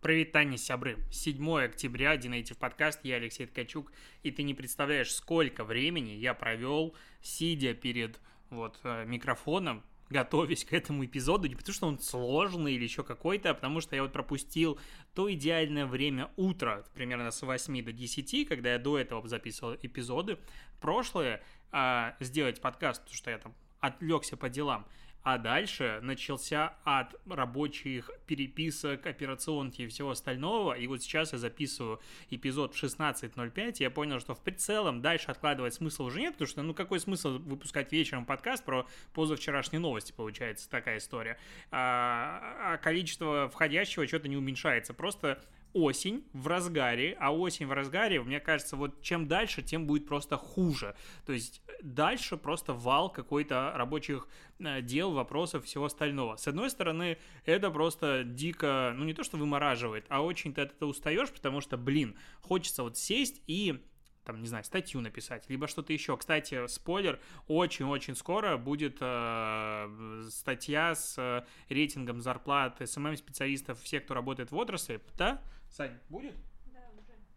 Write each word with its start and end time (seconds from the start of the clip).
Привет, 0.00 0.32
Таня, 0.32 0.56
сябры. 0.56 0.96
7 1.10 1.62
октября, 1.62 2.16
Динейтив 2.16 2.56
подкаст, 2.56 3.00
я 3.02 3.16
Алексей 3.16 3.44
Ткачук, 3.44 3.92
и 4.22 4.30
ты 4.30 4.42
не 4.44 4.54
представляешь, 4.54 5.12
сколько 5.12 5.62
времени 5.62 6.12
я 6.12 6.32
провел, 6.32 6.94
сидя 7.20 7.74
перед 7.74 8.18
вот 8.48 8.80
э, 8.82 9.04
микрофоном, 9.04 9.84
готовясь 10.08 10.64
к 10.64 10.72
этому 10.72 11.04
эпизоду, 11.04 11.48
не 11.48 11.54
потому 11.54 11.74
что 11.74 11.86
он 11.86 11.98
сложный 11.98 12.76
или 12.76 12.84
еще 12.84 13.04
какой-то, 13.04 13.50
а 13.50 13.54
потому 13.54 13.82
что 13.82 13.94
я 13.94 14.00
вот 14.00 14.14
пропустил 14.14 14.80
то 15.14 15.30
идеальное 15.30 15.84
время 15.84 16.30
утра, 16.36 16.82
примерно 16.94 17.30
с 17.30 17.42
8 17.42 17.84
до 17.84 17.92
10, 17.92 18.48
когда 18.48 18.72
я 18.72 18.78
до 18.78 18.96
этого 18.98 19.28
записывал 19.28 19.74
эпизоды. 19.82 20.38
Прошлое 20.80 21.42
а, 21.72 22.16
сделать 22.20 22.62
подкаст, 22.62 23.02
потому 23.02 23.16
что 23.18 23.30
я 23.30 23.36
там 23.36 23.54
отвлекся 23.80 24.38
по 24.38 24.48
делам. 24.48 24.86
А 25.22 25.36
дальше 25.36 26.00
начался 26.02 26.74
от 26.84 27.14
рабочих 27.28 28.10
переписок, 28.26 29.06
операционки 29.06 29.82
и 29.82 29.86
всего 29.86 30.10
остального. 30.10 30.72
И 30.72 30.86
вот 30.86 31.02
сейчас 31.02 31.32
я 31.32 31.38
записываю 31.38 32.00
эпизод 32.30 32.74
в 32.74 32.82
16.05. 32.82 33.76
Я 33.80 33.90
понял, 33.90 34.18
что 34.18 34.34
в 34.34 34.40
прицелом 34.40 35.02
дальше 35.02 35.30
откладывать 35.30 35.74
смысла 35.74 36.04
уже 36.04 36.20
нет, 36.20 36.32
потому 36.32 36.48
что, 36.48 36.62
ну, 36.62 36.74
какой 36.74 37.00
смысл 37.00 37.38
выпускать 37.38 37.92
вечером 37.92 38.24
подкаст 38.24 38.64
про 38.64 38.86
позавчерашние 39.12 39.80
новости, 39.80 40.12
получается, 40.12 40.70
такая 40.70 40.98
история. 40.98 41.38
А, 41.70 42.74
а 42.74 42.76
количество 42.78 43.48
входящего 43.50 44.06
что-то 44.06 44.28
не 44.28 44.36
уменьшается. 44.36 44.94
Просто 44.94 45.42
осень 45.72 46.24
в 46.32 46.46
разгаре, 46.46 47.16
а 47.20 47.34
осень 47.34 47.66
в 47.66 47.72
разгаре, 47.72 48.20
мне 48.22 48.40
кажется, 48.40 48.76
вот 48.76 49.00
чем 49.02 49.28
дальше, 49.28 49.62
тем 49.62 49.86
будет 49.86 50.06
просто 50.06 50.36
хуже. 50.36 50.94
То 51.26 51.32
есть 51.32 51.62
дальше 51.82 52.36
просто 52.36 52.72
вал 52.72 53.10
какой-то 53.10 53.72
рабочих 53.74 54.28
э, 54.58 54.82
дел, 54.82 55.12
вопросов, 55.12 55.64
всего 55.64 55.86
остального. 55.86 56.36
С 56.36 56.48
одной 56.48 56.70
стороны, 56.70 57.18
это 57.44 57.70
просто 57.70 58.24
дико, 58.24 58.92
ну 58.96 59.04
не 59.04 59.14
то, 59.14 59.24
что 59.24 59.36
вымораживает, 59.36 60.06
а 60.08 60.22
очень 60.22 60.54
ты 60.54 60.62
от 60.62 60.72
этого 60.72 60.90
устаешь, 60.90 61.30
потому 61.30 61.60
что, 61.60 61.76
блин, 61.76 62.16
хочется 62.40 62.82
вот 62.82 62.96
сесть 62.96 63.42
и 63.46 63.82
там, 64.24 64.40
не 64.42 64.46
знаю, 64.46 64.64
статью 64.64 65.00
написать, 65.00 65.48
либо 65.48 65.66
что-то 65.66 65.92
еще. 65.92 66.16
Кстати, 66.16 66.66
спойлер, 66.68 67.20
очень-очень 67.48 68.14
скоро 68.14 68.56
будет 68.58 68.98
э, 69.00 70.28
статья 70.30 70.94
с 70.94 71.16
э, 71.18 71.44
рейтингом 71.68 72.20
зарплат 72.20 72.80
СММ-специалистов, 72.80 73.80
всех, 73.80 74.04
кто 74.04 74.14
работает 74.14 74.50
в 74.50 74.56
отрасли. 74.56 75.00
Да? 75.16 75.42
Сань, 75.70 75.98
будет? 76.08 76.34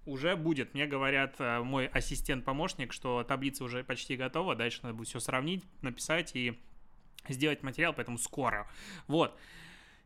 уже 0.05 0.35
будет. 0.35 0.73
Мне 0.73 0.85
говорят 0.85 1.35
э, 1.39 1.61
мой 1.61 1.87
ассистент-помощник, 1.87 2.91
что 2.91 3.23
таблица 3.23 3.63
уже 3.63 3.83
почти 3.83 4.15
готова, 4.15 4.55
дальше 4.55 4.79
надо 4.83 4.95
будет 4.95 5.07
все 5.07 5.19
сравнить, 5.19 5.63
написать 5.81 6.35
и 6.35 6.59
сделать 7.29 7.63
материал, 7.63 7.93
поэтому 7.93 8.17
скоро. 8.17 8.69
Вот. 9.07 9.37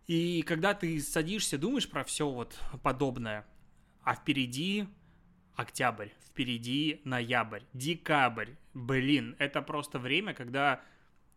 И 0.06 0.44
когда 0.44 0.74
ты 0.74 1.00
садишься, 1.02 1.58
думаешь 1.58 1.90
про 1.90 2.04
все 2.04 2.30
вот 2.30 2.60
подобное, 2.84 3.46
а 4.04 4.16
впереди 4.16 4.88
октябрь, 5.56 6.10
впереди 6.28 7.02
ноябрь, 7.04 7.64
декабрь. 7.74 8.52
Блин, 8.74 9.36
это 9.40 9.62
просто 9.62 9.98
время, 10.00 10.34
когда 10.34 10.82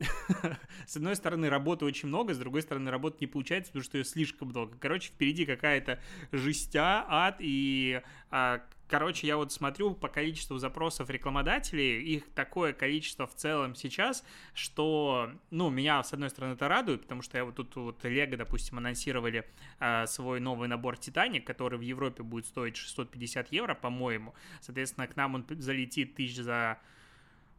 с 0.87 0.97
одной 0.97 1.17
стороны, 1.17 1.49
работы 1.49 1.85
очень 1.85 2.09
много, 2.09 2.35
с 2.35 2.39
другой 2.39 2.63
стороны, 2.63 2.91
работы 2.91 3.19
не 3.21 3.27
получается, 3.27 3.71
потому 3.71 3.85
что 3.85 3.99
ее 3.99 4.05
слишком 4.05 4.49
много. 4.49 4.77
Короче, 4.79 5.11
впереди 5.11 5.45
какая-то 5.45 6.01
жестя, 6.33 7.05
ад, 7.09 7.37
и, 7.41 8.01
а, 8.31 8.63
короче, 8.89 9.27
я 9.27 9.37
вот 9.37 9.53
смотрю 9.53 9.95
по 9.95 10.09
количеству 10.09 10.57
запросов 10.59 11.11
рекламодателей, 11.11 12.03
их 12.03 12.31
такое 12.31 12.73
количество 12.73 13.27
в 13.27 13.35
целом 13.35 13.75
сейчас, 13.75 14.25
что, 14.55 15.31
ну, 15.51 15.69
меня, 15.69 16.03
с 16.03 16.13
одной 16.13 16.31
стороны, 16.31 16.55
это 16.55 16.69
радует, 16.69 17.03
потому 17.03 17.21
что 17.21 17.37
я 17.37 17.45
вот 17.45 17.57
тут 17.57 17.77
вот 17.77 18.05
Лего, 18.05 18.37
допустим, 18.37 18.79
анонсировали 18.79 19.47
а, 19.79 20.07
свой 20.07 20.41
новый 20.41 20.69
набор 20.69 20.97
Титаник, 20.97 21.47
который 21.47 21.79
в 21.79 21.83
Европе 21.83 22.23
будет 22.23 22.47
стоить 22.47 22.77
650 22.77 23.53
евро, 23.53 23.75
по-моему. 23.75 24.35
Соответственно, 24.61 25.07
к 25.07 25.17
нам 25.17 25.35
он 25.35 25.47
залетит 25.49 26.15
тысяч 26.15 26.37
за 26.37 26.79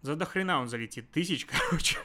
за 0.02 0.16
дохрена 0.16 0.59
он 0.59 0.67
залетит, 0.67 1.12
тысяч, 1.12 1.45
короче. 1.69 1.97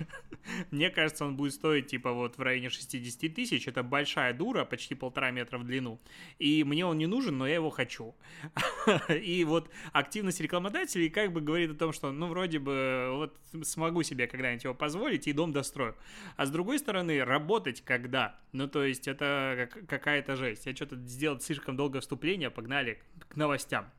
Мне 0.70 0.90
кажется, 0.90 1.24
он 1.24 1.36
будет 1.36 1.54
стоить, 1.54 1.88
типа, 1.88 2.12
вот 2.12 2.36
в 2.36 2.42
районе 2.42 2.68
60 2.68 3.34
тысяч. 3.34 3.66
Это 3.66 3.82
большая 3.82 4.34
дура, 4.34 4.64
почти 4.64 4.94
полтора 4.94 5.30
метра 5.30 5.58
в 5.58 5.64
длину. 5.64 5.98
И 6.38 6.62
мне 6.64 6.84
он 6.86 6.98
не 6.98 7.06
нужен, 7.06 7.38
но 7.38 7.46
я 7.46 7.54
его 7.54 7.70
хочу. 7.70 8.14
И 9.08 9.44
вот 9.44 9.70
активность 9.92 10.40
рекламодателей 10.40 11.08
как 11.08 11.32
бы 11.32 11.40
говорит 11.40 11.70
о 11.70 11.74
том, 11.74 11.92
что, 11.92 12.12
ну, 12.12 12.28
вроде 12.28 12.58
бы, 12.58 13.08
вот 13.12 13.38
смогу 13.64 14.02
себе 14.02 14.26
когда-нибудь 14.26 14.64
его 14.64 14.74
позволить 14.74 15.26
и 15.26 15.32
дом 15.32 15.52
дострою. 15.52 15.96
А 16.36 16.46
с 16.46 16.50
другой 16.50 16.78
стороны, 16.78 17.24
работать 17.24 17.82
когда? 17.82 18.38
Ну, 18.52 18.68
то 18.68 18.84
есть, 18.84 19.08
это 19.08 19.68
какая-то 19.88 20.36
жесть. 20.36 20.66
Я 20.66 20.76
что-то 20.76 20.96
сделал 20.96 21.40
слишком 21.40 21.76
долгое 21.76 22.00
вступление, 22.00 22.50
погнали 22.50 23.00
к 23.28 23.36
новостям. 23.36 23.90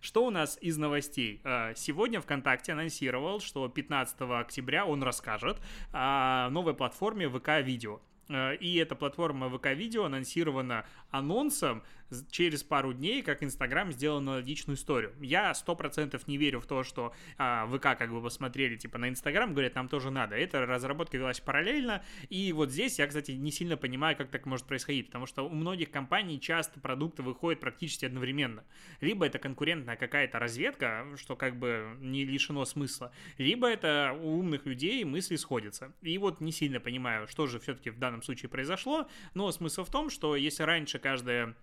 Что 0.00 0.24
у 0.24 0.30
нас 0.30 0.58
из 0.60 0.76
новостей? 0.78 1.40
А, 1.44 1.74
сегодня 1.74 2.20
ВКонтакте 2.20 2.72
анонсировал, 2.72 3.40
что 3.40 3.68
15 3.68 4.20
октября 4.20 4.86
он 4.86 5.02
расскажет 5.02 5.60
о 5.92 6.48
новой 6.50 6.74
платформе 6.74 7.28
ВК 7.28 7.60
Видео. 7.62 8.00
А, 8.28 8.52
и 8.52 8.76
эта 8.76 8.94
платформа 8.94 9.48
ВК 9.50 9.68
Видео 9.68 10.04
анонсирована 10.04 10.84
анонсом 11.10 11.82
через 12.30 12.62
пару 12.62 12.92
дней, 12.92 13.22
как 13.22 13.42
Инстаграм 13.42 13.92
сделал 13.92 14.18
аналогичную 14.18 14.76
историю. 14.76 15.12
Я 15.20 15.54
сто 15.54 15.74
процентов 15.74 16.26
не 16.28 16.36
верю 16.36 16.60
в 16.60 16.66
то, 16.66 16.82
что 16.82 17.12
а, 17.38 17.66
ВК 17.66 17.98
как 17.98 18.10
бы 18.10 18.22
посмотрели 18.22 18.76
типа 18.76 18.98
на 18.98 19.08
Инстаграм, 19.08 19.52
говорят, 19.52 19.74
нам 19.74 19.88
тоже 19.88 20.10
надо. 20.10 20.36
Эта 20.36 20.64
разработка 20.66 21.16
велась 21.16 21.40
параллельно, 21.40 22.04
и 22.28 22.52
вот 22.52 22.70
здесь 22.70 22.98
я, 22.98 23.06
кстати, 23.06 23.32
не 23.32 23.50
сильно 23.50 23.76
понимаю, 23.76 24.16
как 24.16 24.30
так 24.30 24.46
может 24.46 24.66
происходить, 24.66 25.06
потому 25.06 25.26
что 25.26 25.46
у 25.46 25.50
многих 25.50 25.90
компаний 25.90 26.40
часто 26.40 26.80
продукты 26.80 27.22
выходят 27.22 27.60
практически 27.60 28.04
одновременно. 28.04 28.64
Либо 29.00 29.26
это 29.26 29.38
конкурентная 29.38 29.96
какая-то 29.96 30.38
разведка, 30.38 31.06
что 31.16 31.36
как 31.36 31.58
бы 31.58 31.96
не 32.00 32.24
лишено 32.24 32.64
смысла, 32.64 33.12
либо 33.38 33.68
это 33.68 34.16
у 34.18 34.38
умных 34.38 34.66
людей 34.66 35.04
мысли 35.04 35.36
сходятся. 35.36 35.92
И 36.02 36.16
вот 36.18 36.40
не 36.40 36.52
сильно 36.52 36.80
понимаю, 36.80 37.26
что 37.28 37.46
же 37.46 37.58
все-таки 37.58 37.90
в 37.90 37.98
данном 37.98 38.22
случае 38.22 38.48
произошло, 38.48 39.08
но 39.34 39.50
смысл 39.52 39.84
в 39.84 39.90
том, 39.90 40.10
что 40.10 40.36
если 40.36 40.62
раньше 40.62 40.98
каждая 40.98 41.56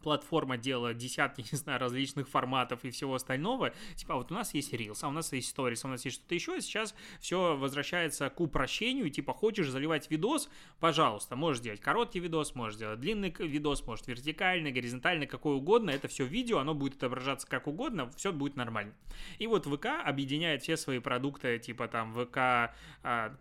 платформа 0.00 0.56
делала 0.56 0.94
десятки, 0.94 1.40
не 1.52 1.58
знаю, 1.58 1.80
различных 1.80 2.28
форматов 2.28 2.84
и 2.84 2.90
всего 2.90 3.14
остального, 3.14 3.72
типа, 3.96 4.14
а 4.14 4.16
вот 4.18 4.30
у 4.30 4.34
нас 4.34 4.54
есть 4.54 4.72
Reels, 4.72 4.98
а 5.02 5.08
у 5.08 5.12
нас 5.12 5.32
есть 5.32 5.56
Stories, 5.56 5.80
а 5.84 5.88
у 5.88 5.90
нас 5.90 6.04
есть 6.04 6.16
что-то 6.18 6.34
еще, 6.34 6.60
сейчас 6.60 6.94
все 7.20 7.56
возвращается 7.56 8.30
к 8.30 8.40
упрощению, 8.40 9.10
типа, 9.10 9.32
хочешь 9.32 9.68
заливать 9.68 10.10
видос, 10.10 10.48
пожалуйста, 10.78 11.36
можешь 11.36 11.60
сделать 11.60 11.80
короткий 11.80 12.20
видос, 12.20 12.54
можешь 12.54 12.76
сделать 12.76 13.00
длинный 13.00 13.34
видос, 13.38 13.86
может 13.86 14.06
вертикальный, 14.06 14.72
горизонтальный, 14.72 15.26
какой 15.26 15.56
угодно, 15.56 15.90
это 15.90 16.08
все 16.08 16.24
видео, 16.24 16.58
оно 16.58 16.74
будет 16.74 16.96
отображаться 16.96 17.46
как 17.46 17.66
угодно, 17.66 18.10
все 18.16 18.32
будет 18.32 18.56
нормально. 18.56 18.94
И 19.38 19.46
вот 19.46 19.66
ВК 19.66 19.86
объединяет 20.04 20.62
все 20.62 20.76
свои 20.76 20.98
продукты, 20.98 21.58
типа 21.58 21.88
там 21.88 22.12
ВК, 22.12 22.74
а, 23.02 23.36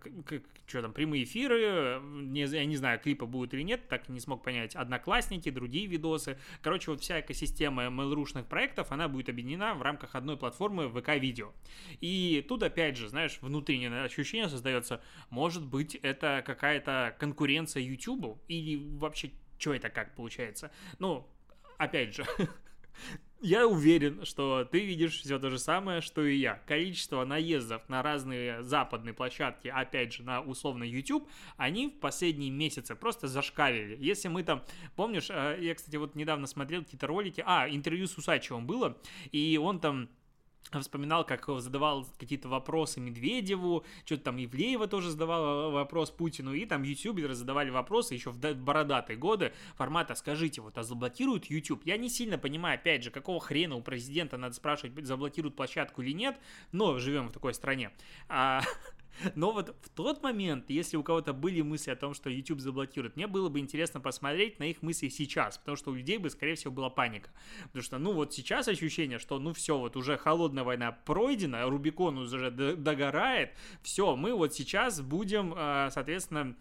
что 0.67 0.81
там, 0.81 0.93
прямые 0.93 1.23
эфиры, 1.23 1.99
не, 2.01 2.45
я 2.45 2.65
не 2.65 2.77
знаю, 2.77 2.99
клипы 2.99 3.25
будут 3.25 3.53
или 3.53 3.63
нет, 3.63 3.87
так 3.87 4.09
не 4.09 4.19
смог 4.19 4.43
понять, 4.43 4.75
одноклассники, 4.75 5.49
другие 5.49 5.87
видосы, 5.87 6.37
Короче, 6.61 6.91
вот 6.91 7.01
вся 7.01 7.19
экосистема 7.19 7.83
mail 7.85 8.43
проектов, 8.43 8.91
она 8.91 9.07
будет 9.07 9.29
объединена 9.29 9.73
в 9.73 9.81
рамках 9.81 10.15
одной 10.15 10.37
платформы 10.37 10.89
ВК-видео. 10.89 11.53
И 12.01 12.45
тут, 12.47 12.63
опять 12.63 12.97
же, 12.97 13.09
знаешь, 13.09 13.39
внутреннее 13.41 14.03
ощущение 14.03 14.49
создается, 14.49 15.01
может 15.29 15.65
быть, 15.65 15.95
это 15.95 16.43
какая-то 16.45 17.15
конкуренция 17.19 17.81
YouTube 17.83 18.39
или 18.47 18.75
вообще, 18.97 19.31
что 19.57 19.73
это 19.73 19.89
как 19.89 20.15
получается? 20.15 20.71
Ну, 20.99 21.27
опять 21.77 22.15
же, 22.15 22.25
я 23.41 23.67
уверен, 23.67 24.25
что 24.25 24.65
ты 24.65 24.85
видишь 24.85 25.21
все 25.21 25.39
то 25.39 25.49
же 25.49 25.59
самое, 25.59 26.01
что 26.01 26.25
и 26.25 26.35
я. 26.35 26.55
Количество 26.65 27.23
наездов 27.23 27.87
на 27.87 28.01
разные 28.01 28.63
западные 28.63 29.13
площадки, 29.13 29.67
опять 29.69 30.13
же, 30.13 30.23
на 30.23 30.41
условно 30.41 30.83
YouTube, 30.83 31.27
они 31.57 31.87
в 31.87 31.99
последние 31.99 32.51
месяцы 32.51 32.95
просто 32.95 33.27
зашкалили. 33.27 33.97
Если 33.99 34.27
мы 34.27 34.43
там, 34.43 34.63
помнишь, 34.95 35.29
э, 35.29 35.57
я, 35.61 35.75
кстати, 35.75 35.95
вот 35.95 36.15
недавно 36.15 36.47
смотрел 36.47 36.83
какие-то 36.83 37.07
ролики, 37.07 37.43
а, 37.45 37.69
интервью 37.69 38.07
с 38.07 38.17
Усачевым 38.17 38.67
было, 38.67 38.97
и 39.31 39.57
он 39.61 39.79
там 39.79 40.09
вспоминал, 40.79 41.25
как 41.25 41.47
задавал 41.59 42.07
какие-то 42.17 42.47
вопросы 42.47 42.99
Медведеву, 42.99 43.85
что-то 44.05 44.25
там 44.25 44.43
Ивлеева 44.43 44.87
тоже 44.87 45.09
задавал 45.09 45.71
вопрос 45.71 46.11
Путину, 46.11 46.53
и 46.53 46.65
там 46.65 46.83
ютуберы 46.83 47.33
задавали 47.33 47.69
вопросы 47.69 48.13
еще 48.13 48.29
в 48.29 48.37
бородатые 48.37 49.17
годы 49.17 49.53
формата 49.75 50.15
«Скажите, 50.15 50.61
вот, 50.61 50.77
а 50.77 50.83
заблокируют 50.83 51.45
YouTube?» 51.45 51.81
Я 51.85 51.97
не 51.97 52.09
сильно 52.09 52.37
понимаю, 52.37 52.75
опять 52.75 53.03
же, 53.03 53.11
какого 53.11 53.39
хрена 53.39 53.75
у 53.75 53.81
президента 53.81 54.37
надо 54.37 54.53
спрашивать, 54.53 55.05
заблокируют 55.05 55.55
площадку 55.55 56.01
или 56.01 56.11
нет, 56.11 56.39
но 56.71 56.99
живем 56.99 57.29
в 57.29 57.31
такой 57.31 57.53
стране. 57.53 57.91
А, 58.27 58.61
Но 59.35 59.51
вот 59.51 59.75
в 59.81 59.89
тот 59.89 60.23
момент, 60.23 60.69
если 60.69 60.97
у 60.97 61.03
кого-то 61.03 61.33
были 61.33 61.61
мысли 61.61 61.91
о 61.91 61.95
том, 61.95 62.13
что 62.13 62.29
YouTube 62.29 62.59
заблокирует, 62.59 63.15
мне 63.15 63.27
было 63.27 63.49
бы 63.49 63.59
интересно 63.59 63.99
посмотреть 63.99 64.59
на 64.59 64.63
их 64.63 64.81
мысли 64.81 65.09
сейчас, 65.09 65.57
потому 65.57 65.77
что 65.77 65.91
у 65.91 65.95
людей 65.95 66.17
бы, 66.17 66.29
скорее 66.29 66.55
всего, 66.55 66.71
была 66.71 66.89
паника. 66.89 67.29
Потому 67.65 67.83
что, 67.83 67.97
ну 67.97 68.13
вот 68.13 68.33
сейчас 68.33 68.67
ощущение, 68.67 69.19
что 69.19 69.39
ну 69.39 69.53
все, 69.53 69.77
вот 69.77 69.95
уже 69.95 70.17
холодная 70.17 70.63
война 70.63 70.91
пройдена, 70.91 71.69
Рубикон 71.69 72.17
уже 72.17 72.51
догорает, 72.51 73.53
все, 73.81 74.15
мы 74.15 74.33
вот 74.33 74.53
сейчас 74.53 75.01
будем, 75.01 75.53
а, 75.55 75.89
соответственно, 75.91 76.55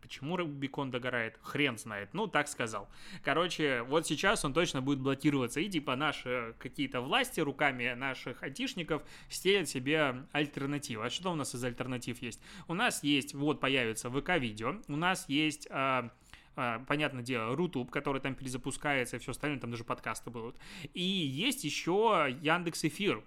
Почему 0.00 0.38
Рубикон 0.38 0.90
догорает? 0.90 1.38
Хрен 1.42 1.76
знает. 1.76 2.14
Ну, 2.14 2.26
так 2.26 2.48
сказал. 2.48 2.88
Короче, 3.22 3.82
вот 3.82 4.06
сейчас 4.06 4.46
он 4.46 4.54
точно 4.54 4.80
будет 4.80 5.00
блокироваться. 5.00 5.60
И 5.60 5.68
типа 5.68 5.94
наши 5.94 6.54
какие-то 6.58 7.02
власти 7.02 7.40
руками 7.40 7.92
наших 7.92 8.42
айтишников 8.42 9.02
стелят 9.28 9.68
себе 9.68 10.24
альтернативу. 10.32 11.02
А 11.02 11.10
что 11.10 11.32
у 11.32 11.34
нас 11.34 11.54
из 11.54 11.62
альтернатив 11.62 12.22
есть? 12.22 12.40
У 12.66 12.72
нас 12.72 13.02
есть, 13.02 13.34
вот 13.34 13.60
появится 13.60 14.10
ВК-видео, 14.10 14.76
у 14.88 14.96
нас 14.96 15.28
есть... 15.28 15.68
А, 15.70 16.10
а, 16.54 16.80
понятное 16.86 17.22
дело, 17.22 17.56
Рутуб, 17.56 17.90
который 17.90 18.20
там 18.20 18.34
перезапускается 18.34 19.16
и 19.16 19.18
все 19.18 19.30
остальное, 19.30 19.58
там 19.58 19.70
даже 19.70 19.84
подкасты 19.84 20.30
будут. 20.30 20.56
И 20.92 21.02
есть 21.02 21.64
еще 21.64 22.34
Яндекс 22.42 22.84
Эфир, 22.84 23.22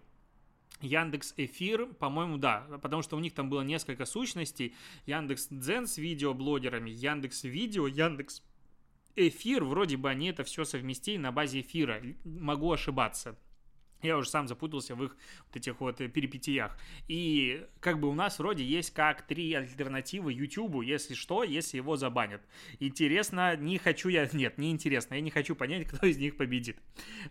Яндекс 0.81 1.33
Эфир, 1.37 1.85
по-моему, 1.85 2.37
да, 2.37 2.67
потому 2.81 3.01
что 3.01 3.15
у 3.15 3.19
них 3.19 3.33
там 3.33 3.49
было 3.49 3.61
несколько 3.61 4.05
сущностей. 4.05 4.75
Яндекс 5.05 5.47
Дзен 5.49 5.87
с 5.87 5.97
видеоблогерами, 5.97 6.89
Яндекс 6.89 7.43
Видео, 7.43 7.87
Яндекс 7.87 8.43
Эфир, 9.15 9.63
вроде 9.63 9.97
бы 9.97 10.09
они 10.09 10.27
это 10.27 10.43
все 10.43 10.65
совместили 10.65 11.17
на 11.17 11.31
базе 11.31 11.61
эфира. 11.61 12.01
Могу 12.25 12.71
ошибаться. 12.71 13.37
Я 14.05 14.17
уже 14.17 14.29
сам 14.29 14.47
запутался 14.47 14.95
в 14.95 15.03
их 15.03 15.15
вот 15.47 15.55
этих 15.55 15.79
вот 15.79 15.97
перипетиях. 15.97 16.77
И 17.07 17.65
как 17.79 17.99
бы 17.99 18.07
у 18.07 18.13
нас 18.13 18.39
вроде 18.39 18.63
есть 18.63 18.93
как 18.93 19.23
три 19.23 19.53
альтернативы 19.53 20.33
YouTube, 20.33 20.83
если 20.83 21.13
что, 21.13 21.43
если 21.43 21.77
его 21.77 21.95
забанят. 21.95 22.41
Интересно, 22.79 23.55
не 23.55 23.77
хочу 23.77 24.09
я... 24.09 24.29
Нет, 24.33 24.57
не 24.57 24.71
интересно, 24.71 25.15
я 25.15 25.21
не 25.21 25.31
хочу 25.31 25.55
понять, 25.55 25.87
кто 25.89 26.05
из 26.05 26.17
них 26.17 26.37
победит. 26.37 26.77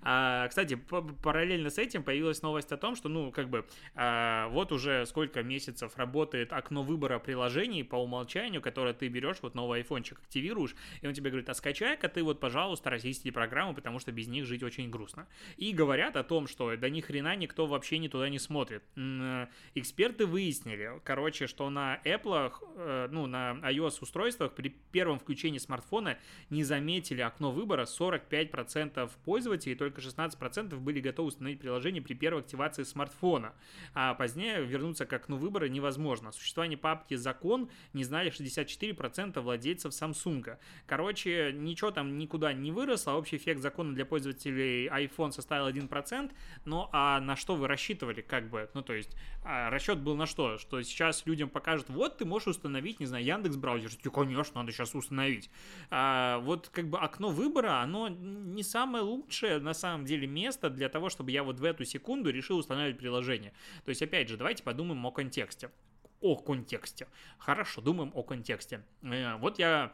А, 0.03 0.49
кстати, 0.49 0.75
параллельно 0.75 1.71
с 1.71 1.79
этим 1.79 2.03
появилась 2.03 2.43
новость 2.43 2.73
о 2.73 2.77
том, 2.77 2.97
что, 2.97 3.09
ну, 3.09 3.31
как 3.31 3.49
бы, 3.49 3.67
а, 3.95 4.49
вот 4.49 4.73
уже 4.73 5.07
сколько 5.07 5.43
месяцев 5.43 5.97
работает 5.97 6.53
окно 6.53 6.83
выбора 6.83 7.19
приложений 7.19 7.85
по 7.85 7.97
умолчанию, 7.97 8.61
которое 8.61 8.95
ты 8.95 9.09
берешь, 9.09 9.39
вот 9.43 9.55
новый 9.55 9.81
айфончик 9.81 10.19
активируешь, 10.19 10.75
и 11.01 11.07
он 11.07 11.15
тебе 11.15 11.31
говорит, 11.31 11.49
а 11.49 11.55
скачай-ка 11.55 12.09
ты 12.09 12.23
вот, 12.23 12.41
пожалуйста, 12.41 12.91
российские 12.91 13.33
программы, 13.33 13.75
потому 13.75 13.99
что 13.99 14.13
без 14.13 14.29
них 14.29 14.47
жить 14.47 14.63
очень 14.63 14.91
грустно. 14.91 15.27
И 15.57 15.73
говорят 15.73 16.17
о 16.17 16.25
том, 16.25 16.47
что 16.47 16.64
что 16.65 16.77
да 16.77 16.89
ни 16.89 17.01
хрена 17.01 17.37
никто 17.37 17.67
вообще 17.67 17.99
не 17.99 18.09
туда 18.09 18.29
не 18.29 18.39
смотрит. 18.39 18.83
Э, 18.97 19.47
эксперты 19.75 20.27
выяснили, 20.27 21.01
короче, 21.05 21.47
что 21.47 21.71
на 21.71 22.01
Apple, 22.05 22.53
э, 22.77 23.09
ну, 23.11 23.27
на 23.27 23.53
iOS 23.63 23.99
устройствах 24.01 24.53
при 24.53 24.69
первом 24.93 25.19
включении 25.19 25.59
смартфона 25.59 26.19
не 26.51 26.65
заметили 26.65 27.21
окно 27.21 27.51
выбора 27.51 27.87
45% 27.87 29.11
пользователей, 29.25 29.75
только 29.75 30.01
16% 30.01 30.79
были 30.79 31.01
готовы 31.01 31.29
установить 31.29 31.61
приложение 31.61 32.03
при 32.03 32.15
первой 32.15 32.41
активации 32.41 32.83
смартфона. 32.83 33.53
А 33.95 34.15
позднее 34.15 34.65
вернуться 34.65 35.07
к 35.07 35.13
окну 35.13 35.37
выбора 35.37 35.69
невозможно. 35.69 36.33
Существование 36.33 36.79
папки 36.79 37.15
«Закон» 37.15 37.69
не 37.93 38.05
знали 38.05 38.31
64% 38.31 39.41
владельцев 39.41 39.93
Samsung. 39.93 40.57
Короче, 40.87 41.53
ничего 41.53 41.91
там 41.91 42.19
никуда 42.19 42.53
не 42.53 42.73
выросло, 42.73 43.13
общий 43.13 43.37
эффект 43.37 43.61
закона 43.61 43.95
для 43.95 44.05
пользователей 44.05 44.89
iPhone 44.89 45.33
составил 45.33 45.69
1%, 45.69 46.33
ну, 46.65 46.89
а 46.93 47.21
на 47.21 47.37
что 47.37 47.57
вы 47.57 47.69
рассчитывали, 47.69 48.21
как 48.21 48.49
бы? 48.49 48.69
Ну, 48.75 48.83
то 48.83 48.93
есть, 48.93 49.17
а 49.43 49.71
расчет 49.71 49.99
был 49.99 50.17
на 50.17 50.27
что? 50.27 50.59
Что 50.59 50.83
сейчас 50.83 51.27
людям 51.27 51.49
покажут, 51.49 51.89
вот 51.89 52.19
ты 52.19 52.25
можешь 52.25 52.49
установить, 52.49 53.01
не 53.01 53.07
знаю, 53.07 53.25
Яндекс 53.25 53.57
браузер. 53.57 53.91
И, 54.03 54.09
конечно, 54.09 54.61
надо 54.61 54.73
сейчас 54.73 54.95
установить. 54.95 55.51
А, 55.91 56.39
вот 56.39 56.69
как 56.69 56.89
бы 56.89 56.99
окно 56.99 57.29
выбора, 57.31 57.81
оно 57.81 58.09
не 58.09 58.63
самое 58.63 59.05
лучшее 59.05 59.59
на 59.59 59.75
самом 59.75 60.05
деле 60.05 60.27
место 60.27 60.71
для 60.71 60.89
того, 60.89 61.11
чтобы 61.11 61.31
я 61.31 61.43
вот 61.43 61.61
в 61.61 61.65
эту 61.65 61.85
секунду 61.85 62.31
решил 62.31 62.59
устанавливать 62.59 62.99
приложение. 62.99 63.53
То 63.85 63.91
есть, 63.91 64.03
опять 64.03 64.29
же, 64.29 64.37
давайте 64.37 64.63
подумаем 64.63 65.05
о 65.07 65.11
контексте 65.11 65.71
о 66.25 66.37
контексте. 66.37 67.07
Хорошо, 67.39 67.83
думаем 67.83 68.11
о 68.15 68.23
контексте. 68.23 68.83
Э, 69.03 69.37
вот 69.37 69.59
я 69.59 69.93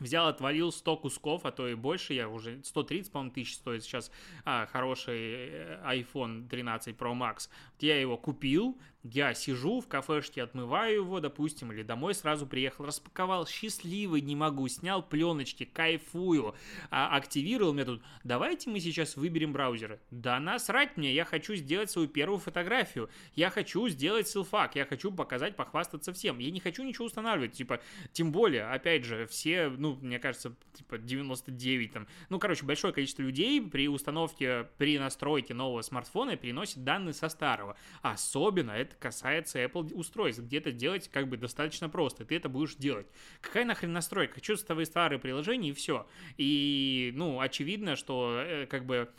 Взял, 0.00 0.26
отвалил 0.26 0.72
100 0.72 0.96
кусков, 0.96 1.44
а 1.44 1.52
то 1.52 1.68
и 1.68 1.74
больше, 1.74 2.14
я 2.14 2.28
уже 2.28 2.62
130, 2.64 3.12
по-моему, 3.12 3.32
тысяч 3.32 3.54
стоит 3.54 3.84
сейчас 3.84 4.10
а, 4.44 4.66
хороший 4.66 5.18
э, 5.18 5.80
iPhone 5.84 6.48
13 6.48 6.96
Pro 6.96 7.14
Max. 7.14 7.48
Я 7.78 8.00
его 8.00 8.16
купил, 8.16 8.76
я 9.04 9.34
сижу 9.34 9.80
в 9.80 9.86
кафешке, 9.86 10.42
отмываю 10.42 10.94
его, 10.94 11.20
допустим, 11.20 11.70
или 11.72 11.82
домой 11.82 12.14
сразу 12.14 12.46
приехал, 12.46 12.86
распаковал, 12.86 13.46
счастливый, 13.46 14.22
не 14.22 14.34
могу, 14.34 14.66
снял 14.68 15.02
пленочки, 15.02 15.64
кайфую, 15.64 16.54
а, 16.90 17.14
активировал 17.14 17.74
мне 17.74 17.84
тут, 17.84 18.02
давайте 18.24 18.70
мы 18.70 18.80
сейчас 18.80 19.16
выберем 19.16 19.52
браузеры. 19.52 20.00
Да 20.10 20.40
насрать 20.40 20.96
мне, 20.96 21.12
я 21.12 21.26
хочу 21.26 21.54
сделать 21.54 21.90
свою 21.90 22.08
первую 22.08 22.38
фотографию, 22.38 23.10
я 23.34 23.50
хочу 23.50 23.86
сделать 23.88 24.26
селфак, 24.26 24.74
я 24.74 24.86
хочу 24.86 25.12
показать, 25.12 25.54
похвастаться 25.54 26.14
всем, 26.14 26.38
я 26.38 26.50
не 26.50 26.60
хочу 26.60 26.82
ничего 26.82 27.04
устанавливать, 27.04 27.52
типа, 27.52 27.80
тем 28.12 28.32
более, 28.32 28.64
опять 28.64 29.04
же, 29.04 29.26
все, 29.26 29.68
ну, 29.68 29.98
мне 30.00 30.18
кажется, 30.18 30.56
типа 30.72 30.96
99 30.96 31.92
там, 31.92 32.06
ну, 32.30 32.38
короче, 32.38 32.64
большое 32.64 32.94
количество 32.94 33.20
людей 33.20 33.60
при 33.60 33.86
установке, 33.86 34.68
при 34.78 34.98
настройке 34.98 35.52
нового 35.52 35.82
смартфона 35.82 36.36
переносит 36.36 36.84
данные 36.84 37.12
со 37.12 37.28
старого, 37.28 37.76
особенно 38.00 38.70
это 38.70 38.93
касается 38.98 39.62
Apple 39.62 39.92
устройств, 39.94 40.42
где 40.42 40.58
это 40.58 40.72
делать 40.72 41.08
как 41.12 41.28
бы 41.28 41.36
достаточно 41.36 41.88
просто, 41.88 42.24
ты 42.24 42.36
это 42.36 42.48
будешь 42.48 42.76
делать. 42.76 43.06
Какая 43.40 43.64
нахрен 43.64 43.92
настройка? 43.92 44.34
Хочу 44.34 44.56
твои 44.56 44.84
старые 44.84 45.18
приложения 45.18 45.70
и 45.70 45.72
все. 45.72 46.06
И, 46.36 47.12
ну, 47.14 47.40
очевидно, 47.40 47.96
что 47.96 48.38
э, 48.38 48.66
как 48.66 48.86
бы 48.86 49.10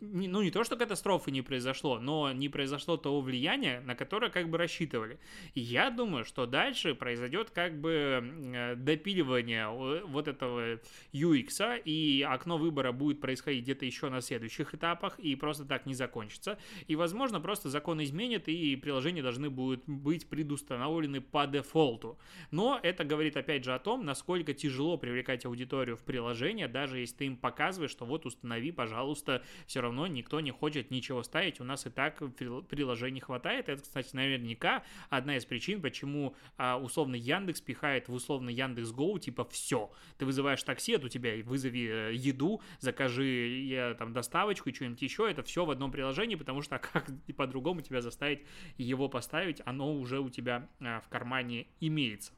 ну, 0.00 0.42
не 0.42 0.50
то, 0.50 0.64
что 0.64 0.76
катастрофы 0.76 1.30
не 1.30 1.42
произошло, 1.42 1.98
но 1.98 2.32
не 2.32 2.48
произошло 2.48 2.96
того 2.96 3.20
влияния, 3.20 3.80
на 3.80 3.94
которое 3.94 4.30
как 4.30 4.48
бы 4.48 4.58
рассчитывали. 4.58 5.18
И 5.54 5.60
я 5.60 5.90
думаю, 5.90 6.24
что 6.24 6.46
дальше 6.46 6.94
произойдет 6.94 7.50
как 7.50 7.78
бы 7.80 8.22
э, 8.54 8.74
допиливание 8.76 9.68
вот 9.68 10.28
этого 10.28 10.80
UX, 11.12 11.82
и 11.84 12.26
окно 12.28 12.56
выбора 12.56 12.92
будет 12.92 13.20
происходить 13.20 13.64
где-то 13.64 13.84
еще 13.84 14.08
на 14.08 14.20
следующих 14.20 14.74
этапах, 14.74 15.18
и 15.18 15.34
просто 15.36 15.64
так 15.64 15.86
не 15.86 15.94
закончится. 15.94 16.58
И, 16.86 16.96
возможно, 16.96 17.40
просто 17.40 17.68
закон 17.68 18.02
изменит, 18.02 18.48
и 18.48 18.76
приложения 18.76 19.22
должны 19.22 19.50
будут 19.50 19.84
быть 19.86 20.28
предустановлены 20.28 21.20
по 21.20 21.46
дефолту. 21.46 22.18
Но 22.50 22.80
это 22.82 23.04
говорит, 23.04 23.36
опять 23.36 23.64
же, 23.64 23.74
о 23.74 23.78
том, 23.78 24.04
насколько 24.04 24.54
тяжело 24.54 24.96
привлекать 24.96 25.44
аудиторию 25.44 25.96
в 25.96 26.02
приложение, 26.02 26.68
даже 26.68 26.98
если 26.98 27.16
ты 27.16 27.26
им 27.26 27.36
показываешь, 27.36 27.90
что 27.90 28.06
вот 28.06 28.24
установи, 28.24 28.72
пожалуйста, 28.72 29.42
все 29.66 29.80
равно 29.80 29.89
равно 29.90 30.06
никто 30.06 30.40
не 30.40 30.50
хочет 30.50 30.90
ничего 30.90 31.22
ставить, 31.22 31.60
у 31.60 31.64
нас 31.64 31.86
и 31.86 31.90
так 31.90 32.18
приложений 32.36 33.20
хватает. 33.20 33.68
Это, 33.68 33.82
кстати, 33.82 34.14
наверняка 34.14 34.82
одна 35.08 35.36
из 35.36 35.44
причин, 35.44 35.80
почему 35.80 36.34
а, 36.56 36.78
условно 36.78 37.14
Яндекс 37.14 37.60
пихает 37.60 38.08
в 38.08 38.14
условно 38.14 38.50
Яндекс 38.50 38.90
Гоу, 38.90 39.18
типа, 39.18 39.44
все, 39.44 39.90
ты 40.18 40.26
вызываешь 40.26 40.62
такси, 40.62 40.94
от 40.94 41.04
у 41.04 41.08
тебя 41.08 41.32
вызови 41.42 42.10
э, 42.10 42.14
еду, 42.14 42.60
закажи 42.78 43.96
там 43.98 44.12
доставочку 44.12 44.70
и 44.70 44.74
что-нибудь 44.74 45.02
еще, 45.02 45.30
это 45.30 45.42
все 45.42 45.64
в 45.64 45.70
одном 45.70 45.92
приложении, 45.92 46.36
потому 46.36 46.62
что 46.62 46.76
а 46.76 46.78
как 46.78 47.06
по-другому 47.36 47.82
тебя 47.82 48.00
заставить 48.00 48.42
его 48.78 49.08
поставить, 49.08 49.60
оно 49.64 49.94
уже 49.94 50.20
у 50.20 50.30
тебя 50.30 50.68
а, 50.80 51.00
в 51.00 51.08
кармане 51.08 51.66
имеется. 51.80 52.32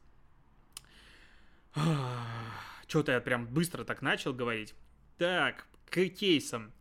Что-то 2.87 3.13
я 3.13 3.21
прям 3.21 3.47
быстро 3.47 3.83
так 3.83 4.01
начал 4.01 4.33
говорить. 4.33 4.75
Так, 5.17 5.67
к 5.89 6.05
кейсам. 6.09 6.71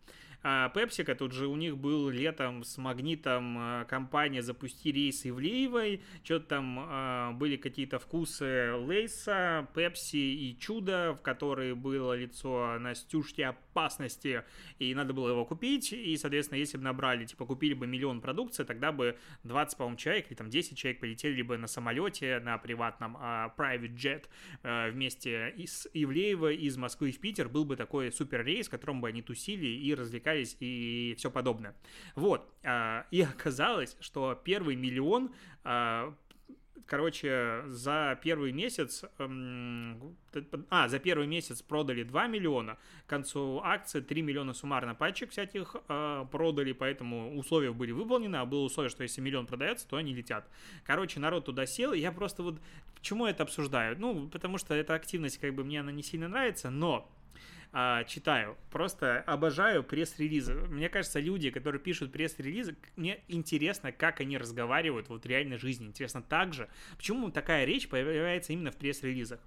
А 0.45 0.71
Пепсика, 0.71 1.15
тут 1.15 1.33
же 1.33 1.47
у 1.47 1.55
них 1.55 1.79
был 1.79 2.09
летом 2.09 2.65
с 2.65 2.77
Магнитом 2.77 3.57
а, 3.59 3.85
компания 3.85 4.43
«Запусти 4.43 4.91
рейс 4.91 5.25
Ивлеевой», 5.25 6.03
что-то 6.25 6.47
там 6.47 6.79
а, 6.81 7.33
были 7.33 7.57
какие-то 7.57 8.01
вкусы 8.01 8.73
Лейса, 8.75 9.69
Пепси 9.73 10.17
и 10.17 10.59
Чудо, 10.59 11.17
в 11.17 11.23
которые 11.23 11.77
было 11.77 12.15
лицо 12.15 12.77
Настюшки 12.81 13.43
опасности, 13.43 14.43
и 14.81 14.93
надо 14.97 15.13
было 15.13 15.29
его 15.29 15.45
купить, 15.45 15.93
и, 15.93 16.17
соответственно, 16.17 16.59
если 16.59 16.77
бы 16.77 16.83
набрали, 16.83 17.25
типа, 17.25 17.47
купили 17.47 17.75
бы 17.75 17.87
миллион 17.87 18.21
продукции, 18.21 18.65
тогда 18.65 18.91
бы 18.91 19.17
20, 19.45 19.79
по-моему, 19.79 19.97
человек 19.97 20.27
или 20.29 20.35
там 20.35 20.51
10 20.51 20.77
человек 20.77 20.99
полетели 20.99 21.43
бы 21.43 21.57
на 21.57 21.69
самолете, 21.69 22.41
на 22.41 22.59
приватном 22.59 23.17
а, 23.21 23.55
private 23.57 23.95
jet 23.95 24.25
а, 24.65 24.91
вместе 24.91 25.55
с 25.57 25.89
Ивлеева 25.93 26.51
из 26.51 26.77
Москвы 26.77 27.13
в 27.13 27.21
Питер, 27.21 27.49
был 27.49 27.65
бы 27.65 27.77
такой 27.77 28.11
супер 28.11 28.45
рейс, 28.45 28.67
в 28.67 28.71
котором 28.71 29.01
бы 29.01 29.07
они 29.07 29.23
тусили 29.23 29.67
и 29.67 29.95
развлекались 29.95 30.32
развлекались 30.33 30.57
и 30.61 31.15
все 31.19 31.31
подобное. 31.31 31.75
Вот. 32.15 32.49
А, 32.65 33.07
и 33.11 33.23
оказалось, 33.37 33.97
что 34.01 34.41
первый 34.45 34.77
миллион 34.77 35.33
а, 35.65 36.15
короче, 36.85 37.63
за 37.69 38.19
первый 38.23 38.53
месяц, 38.53 39.05
а, 39.19 40.89
за 40.89 40.99
первый 40.99 41.27
месяц 41.27 41.63
продали 41.63 42.03
2 42.03 42.27
миллиона, 42.27 42.77
к 43.07 43.09
концу 43.09 43.61
акции 43.65 44.01
3 44.01 44.21
миллиона 44.21 44.53
суммарно 44.53 44.95
пачек 44.95 45.31
всяких 45.31 45.77
э, 45.89 46.27
продали, 46.31 46.73
поэтому 46.73 47.39
условия 47.39 47.73
были 47.73 47.93
выполнены, 47.93 48.37
а 48.37 48.45
было 48.45 48.65
условие, 48.65 48.91
что 48.91 49.05
если 49.05 49.23
миллион 49.23 49.47
продается, 49.47 49.89
то 49.89 49.97
они 49.97 50.13
летят. 50.13 50.47
Короче, 50.85 51.19
народ 51.21 51.47
туда 51.47 51.67
сел, 51.67 51.93
и 51.93 51.99
я 52.01 52.13
просто 52.13 52.43
вот, 52.43 52.61
почему 52.95 53.27
это 53.27 53.45
обсуждаю? 53.45 53.99
Ну, 53.99 54.29
потому 54.29 54.59
что 54.59 54.75
эта 54.75 54.95
активность, 54.95 55.39
как 55.39 55.55
бы, 55.55 55.65
мне 55.65 55.81
она 55.81 55.93
не 55.93 56.03
сильно 56.03 56.29
нравится, 56.29 56.69
но 56.69 57.09
а, 57.73 58.05
читаю. 58.05 58.59
Просто 58.71 59.21
обожаю 59.21 59.83
пресс-релизы. 59.83 60.55
Мне 60.55 60.91
кажется, 60.91 61.21
люди, 61.21 61.51
которые 61.51 61.81
пишут 61.81 62.13
пресс-релизы, 62.13 62.77
мне 62.97 63.21
интересно, 63.29 63.93
как 63.93 64.21
они 64.21 64.37
разговаривают 64.37 65.09
вот 65.09 65.25
в 65.25 65.27
реальной 65.27 65.57
жизни. 65.57 65.87
Интересно 65.87 66.23
также, 66.23 66.69
почему 66.97 67.31
такая 67.31 67.65
речь 67.65 67.89
появляется 67.89 68.53
именно 68.53 68.71
в 68.71 68.77
пресс-релизах. 68.77 69.41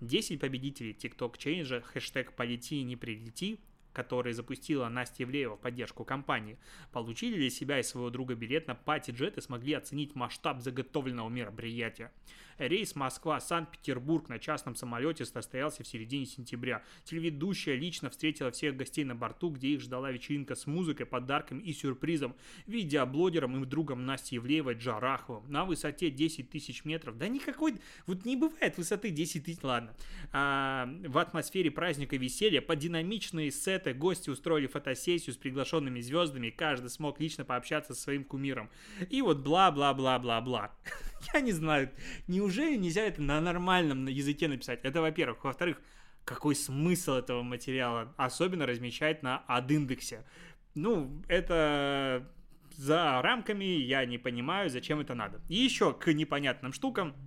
10 0.00 0.40
победителей 0.40 0.92
TikTok 0.92 1.36
Change, 1.36 1.80
хэштег 1.82 2.32
«Полети, 2.34 2.82
не 2.82 2.96
прилети», 2.96 3.58
который 3.92 4.32
запустила 4.32 4.88
Настя 4.88 5.24
Евлеева 5.24 5.56
в 5.56 5.60
поддержку 5.60 6.04
компании, 6.04 6.58
получили 6.92 7.36
для 7.36 7.50
себя 7.50 7.78
и 7.78 7.82
своего 7.82 8.10
друга 8.10 8.34
билет 8.34 8.66
на 8.66 8.74
пати-джет 8.74 9.38
и 9.38 9.40
смогли 9.40 9.74
оценить 9.74 10.14
масштаб 10.14 10.60
заготовленного 10.60 11.28
мероприятия. 11.28 12.10
Рейс 12.58 12.94
Москва-Санкт-Петербург 12.94 14.28
на 14.28 14.38
частном 14.38 14.74
самолете 14.74 15.24
состоялся 15.24 15.82
в 15.82 15.86
середине 15.86 16.26
сентября. 16.26 16.82
Телеведущая 17.04 17.74
лично 17.76 18.10
встретила 18.10 18.50
всех 18.50 18.76
гостей 18.76 19.04
на 19.04 19.14
борту, 19.14 19.50
где 19.50 19.68
их 19.68 19.80
ждала 19.80 20.10
вечеринка 20.10 20.54
с 20.54 20.66
музыкой, 20.66 21.06
подарками 21.06 21.62
и 21.62 21.72
сюрпризом. 21.72 22.34
Видеоблогером 22.66 23.62
и 23.62 23.66
другом 23.66 24.06
Насти 24.06 24.36
Евлеевой 24.36 24.74
Джараховым 24.74 25.50
на 25.50 25.64
высоте 25.64 26.10
10 26.10 26.50
тысяч 26.50 26.84
метров. 26.84 27.16
Да 27.16 27.28
никакой, 27.28 27.76
вот 28.06 28.24
не 28.24 28.36
бывает 28.36 28.76
высоты 28.76 29.10
10 29.10 29.44
тысяч, 29.44 29.62
ладно. 29.62 29.94
А, 30.32 30.88
в 31.06 31.18
атмосфере 31.18 31.70
праздника 31.70 32.16
веселья 32.16 32.60
под 32.60 32.78
динамичные 32.78 33.50
сеты 33.50 33.94
гости 33.94 34.30
устроили 34.30 34.66
фотосессию 34.66 35.34
с 35.34 35.36
приглашенными 35.36 36.00
звездами, 36.00 36.50
каждый 36.50 36.90
смог 36.90 37.18
лично 37.20 37.44
пообщаться 37.44 37.94
со 37.94 38.02
своим 38.02 38.24
кумиром. 38.24 38.70
И 39.10 39.22
вот 39.22 39.38
бла-бла-бла-бла-бла. 39.38 40.72
Я 41.34 41.40
не 41.40 41.52
знаю, 41.52 41.90
неужели 42.28 42.76
нельзя 42.76 43.02
это 43.02 43.22
на 43.22 43.40
нормальном 43.40 44.06
языке 44.06 44.48
написать? 44.48 44.80
Это, 44.82 45.00
во-первых. 45.00 45.44
Во-вторых, 45.44 45.80
какой 46.24 46.54
смысл 46.54 47.12
этого 47.12 47.42
материала? 47.42 48.14
Особенно 48.16 48.66
размещать 48.66 49.22
на 49.22 49.38
адиндексе. 49.46 50.24
Ну, 50.74 51.22
это 51.28 52.28
за 52.76 53.20
рамками, 53.22 53.64
я 53.64 54.04
не 54.04 54.18
понимаю, 54.18 54.70
зачем 54.70 55.00
это 55.00 55.14
надо. 55.14 55.40
И 55.48 55.56
еще 55.56 55.92
к 55.92 56.12
непонятным 56.12 56.72
штукам– 56.72 57.14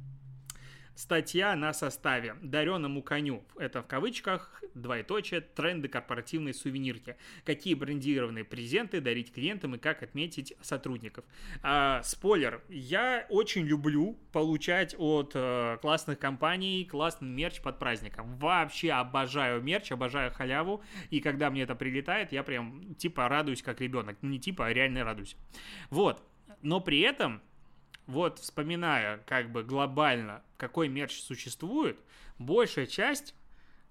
статья 0.95 1.55
на 1.55 1.73
составе 1.73 2.35
«Дареному 2.41 3.03
коню». 3.03 3.43
Это 3.57 3.81
в 3.83 3.87
кавычках, 3.87 4.63
двоеточие, 4.73 5.41
тренды 5.41 5.87
корпоративной 5.87 6.53
сувенирки. 6.53 7.17
Какие 7.43 7.73
брендированные 7.73 8.43
презенты 8.43 9.01
дарить 9.01 9.33
клиентам 9.33 9.75
и 9.75 9.77
как 9.77 10.03
отметить 10.03 10.53
сотрудников. 10.61 11.25
А, 11.61 12.01
спойлер, 12.03 12.63
я 12.69 13.27
очень 13.29 13.65
люблю 13.65 14.17
получать 14.31 14.95
от 14.97 15.31
э, 15.35 15.77
классных 15.81 16.19
компаний 16.19 16.85
классный 16.85 17.27
мерч 17.27 17.61
под 17.61 17.77
праздником. 17.77 18.35
Вообще 18.37 18.91
обожаю 18.91 19.61
мерч, 19.61 19.91
обожаю 19.91 20.31
халяву. 20.31 20.83
И 21.09 21.19
когда 21.19 21.49
мне 21.49 21.63
это 21.63 21.75
прилетает, 21.75 22.31
я 22.31 22.43
прям 22.43 22.95
типа 22.95 23.27
радуюсь 23.27 23.61
как 23.61 23.81
ребенок. 23.81 24.17
Не 24.21 24.39
типа, 24.39 24.67
а 24.67 24.73
реально 24.73 25.03
радуюсь. 25.03 25.35
Вот. 25.89 26.23
Но 26.61 26.79
при 26.79 27.01
этом 27.01 27.41
вот 28.07 28.39
вспоминая 28.39 29.17
как 29.25 29.51
бы 29.51 29.63
глобально, 29.63 30.43
какой 30.57 30.87
мерч 30.87 31.19
существует, 31.19 31.99
большая 32.39 32.85
часть, 32.85 33.35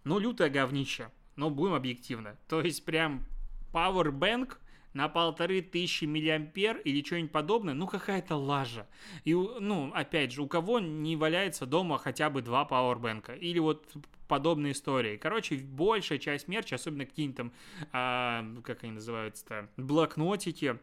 ну, 0.05 0.19
лютое 0.19 0.51
говнище. 0.51 1.11
Но 1.37 1.51
будем 1.51 1.75
объективно. 1.75 2.37
То 2.49 2.61
есть 2.61 2.85
прям 2.85 3.25
Powerbank 3.73 4.57
на 4.93 5.09
полторы 5.09 5.61
тысячи 5.61 6.05
миллиампер 6.05 6.79
или 6.79 7.05
что-нибудь 7.05 7.33
подобное, 7.33 7.75
ну 7.75 7.87
какая-то 7.87 8.37
лажа. 8.37 8.87
И, 9.25 9.35
ну, 9.35 9.91
опять 9.93 10.33
же, 10.33 10.43
у 10.43 10.47
кого 10.47 10.79
не 10.79 11.17
валяется 11.17 11.67
дома 11.67 11.99
хотя 11.99 12.31
бы 12.31 12.41
два 12.41 12.65
пауэрбэнка 12.65 13.35
или 13.35 13.59
вот 13.59 13.93
подобные 14.29 14.73
истории. 14.73 15.17
Короче, 15.17 15.57
большая 15.57 16.19
часть 16.19 16.47
мерча, 16.49 16.77
особенно 16.77 17.05
какие-нибудь 17.05 17.37
там, 17.37 17.53
а, 17.93 18.47
как 18.63 18.85
они 18.85 18.93
называются-то, 18.93 19.69
блокнотики, 19.77 20.79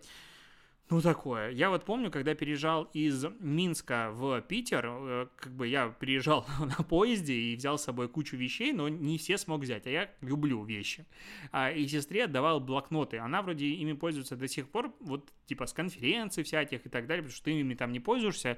ну, 0.91 1.01
такое. 1.01 1.51
Я 1.51 1.69
вот 1.69 1.86
помню, 1.86 2.12
когда 2.12 2.36
переезжал 2.36 2.83
из 2.91 3.24
Минска 3.39 4.10
в 4.12 4.41
Питер, 4.41 4.86
э, 4.86 5.27
как 5.38 5.53
бы 5.53 5.65
я 5.65 5.88
приезжал 5.88 6.45
на 6.60 6.83
поезде 6.83 7.33
и 7.33 7.55
взял 7.55 7.77
с 7.77 7.83
собой 7.83 8.10
кучу 8.10 8.36
вещей, 8.36 8.74
но 8.74 8.89
не 8.89 9.17
все 9.17 9.38
смог 9.38 9.62
взять, 9.62 9.88
а 9.88 9.89
я 9.89 10.12
люблю 10.19 10.62
вещи. 10.65 11.05
А, 11.53 11.71
и 11.71 11.88
сестре 11.88 12.25
отдавал 12.25 12.60
блокноты. 12.60 13.19
Она 13.19 13.41
вроде 13.41 13.67
ими 13.67 13.93
пользуется 13.93 14.36
до 14.36 14.50
сих 14.50 14.67
пор, 14.67 14.93
вот 15.00 15.31
типа 15.45 15.65
с 15.65 15.71
конференций 15.71 16.43
всяких 16.43 16.86
и 16.86 16.89
так 16.89 17.07
далее, 17.07 17.24
потому 17.24 17.36
что 17.38 17.45
ты 17.45 17.51
ими 17.51 17.74
там 17.74 17.93
не 17.93 18.01
пользуешься, 18.01 18.57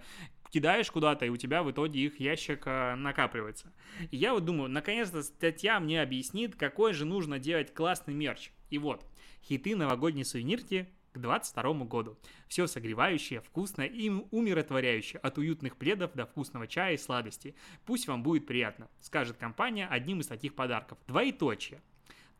кидаешь 0.49 0.89
куда-то, 0.89 1.27
и 1.27 1.29
у 1.29 1.37
тебя 1.37 1.61
в 1.61 1.69
итоге 1.69 1.99
их 1.99 2.19
ящик 2.19 2.63
а, 2.65 2.95
накапливается. 2.95 3.71
И 4.09 4.17
я 4.17 4.33
вот 4.33 4.43
думаю, 4.43 4.71
наконец-то 4.71 5.21
статья 5.21 5.79
мне 5.79 6.01
объяснит, 6.01 6.55
какой 6.55 6.93
же 6.93 7.05
нужно 7.05 7.37
делать 7.37 7.75
классный 7.75 8.15
мерч. 8.15 8.49
И 8.71 8.79
вот, 8.79 9.05
хиты 9.43 9.75
новогодней 9.75 10.25
сувенирки 10.25 10.87
к 11.13 11.19
22 11.19 11.85
году. 11.85 12.17
Все 12.47 12.67
согревающее, 12.67 13.41
вкусное 13.41 13.87
и 13.87 14.09
умиротворяющее, 14.09 15.19
от 15.19 15.37
уютных 15.37 15.77
пледов 15.77 16.11
до 16.13 16.25
вкусного 16.25 16.67
чая 16.67 16.95
и 16.95 16.97
сладостей. 16.97 17.55
Пусть 17.85 18.07
вам 18.07 18.23
будет 18.23 18.45
приятно, 18.45 18.89
скажет 18.99 19.37
компания 19.37 19.87
одним 19.87 20.19
из 20.19 20.27
таких 20.27 20.55
подарков. 20.55 20.97
Двоеточие. 21.07 21.81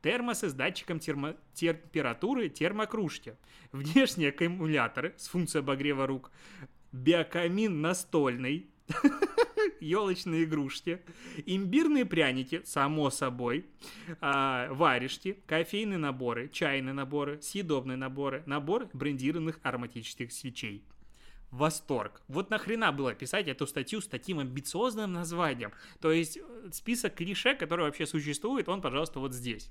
Термосы 0.02 0.50
с 0.50 0.54
датчиком 0.54 0.98
термо- 0.98 1.38
температуры 1.54 2.50
термокружки. 2.50 3.38
Внешние 3.72 4.30
аккумуляторы 4.30 5.14
с 5.18 5.30
функцией 5.30 5.64
обогрева 5.64 6.06
рук. 6.08 6.32
Биокамин 6.92 7.82
настольный 7.82 8.68
елочные 9.84 10.46
игрушки, 10.46 11.02
имбирные 11.46 12.06
пряники, 12.06 12.62
само 12.66 13.10
собой, 13.10 13.66
а, 14.22 14.72
варежки, 14.72 15.40
кофейные 15.46 15.98
наборы, 15.98 16.50
чайные 16.50 16.94
наборы, 16.94 17.42
съедобные 17.42 17.98
наборы, 17.98 18.44
набор 18.46 18.90
брендированных 18.94 19.60
ароматических 19.64 20.32
свечей. 20.32 20.84
Восторг. 21.52 22.24
Вот 22.28 22.50
нахрена 22.50 22.92
было 22.92 23.14
писать 23.14 23.48
эту 23.48 23.68
статью 23.68 24.02
с 24.02 24.08
таким 24.08 24.40
амбициозным 24.40 25.14
названием. 25.14 25.72
То 26.02 26.12
есть 26.12 26.38
э, 26.38 26.42
список 26.72 27.14
клише, 27.14 27.54
который 27.54 27.86
вообще 27.86 28.08
существует, 28.08 28.68
он, 28.68 28.82
пожалуйста, 28.82 29.20
вот 29.20 29.34
здесь. 29.34 29.70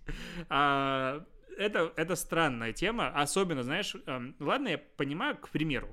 А, 0.48 1.26
это, 1.58 1.92
это 1.96 2.14
странная 2.16 2.72
тема, 2.72 3.08
особенно, 3.08 3.62
знаешь, 3.62 3.96
эм, 4.06 4.36
ладно, 4.38 4.68
я 4.68 4.78
понимаю, 4.78 5.36
к 5.36 5.48
примеру, 5.48 5.88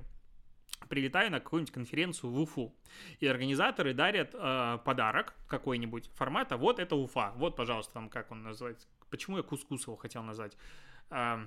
прилетаю 0.90 1.30
на 1.30 1.40
какую-нибудь 1.40 1.72
конференцию 1.72 2.30
в 2.30 2.38
Уфу, 2.38 2.74
и 3.20 3.26
организаторы 3.26 3.94
дарят 3.94 4.34
э, 4.34 4.78
подарок 4.84 5.34
какой-нибудь 5.46 6.10
формата, 6.14 6.58
вот 6.58 6.78
это 6.78 6.96
Уфа, 6.96 7.32
вот, 7.36 7.56
пожалуйста, 7.56 7.94
там, 7.94 8.10
как 8.10 8.30
он 8.30 8.42
называется, 8.42 8.86
почему 9.08 9.38
я 9.38 9.42
кускус 9.42 9.86
хотел 9.98 10.22
назвать, 10.22 10.56
э, 11.10 11.46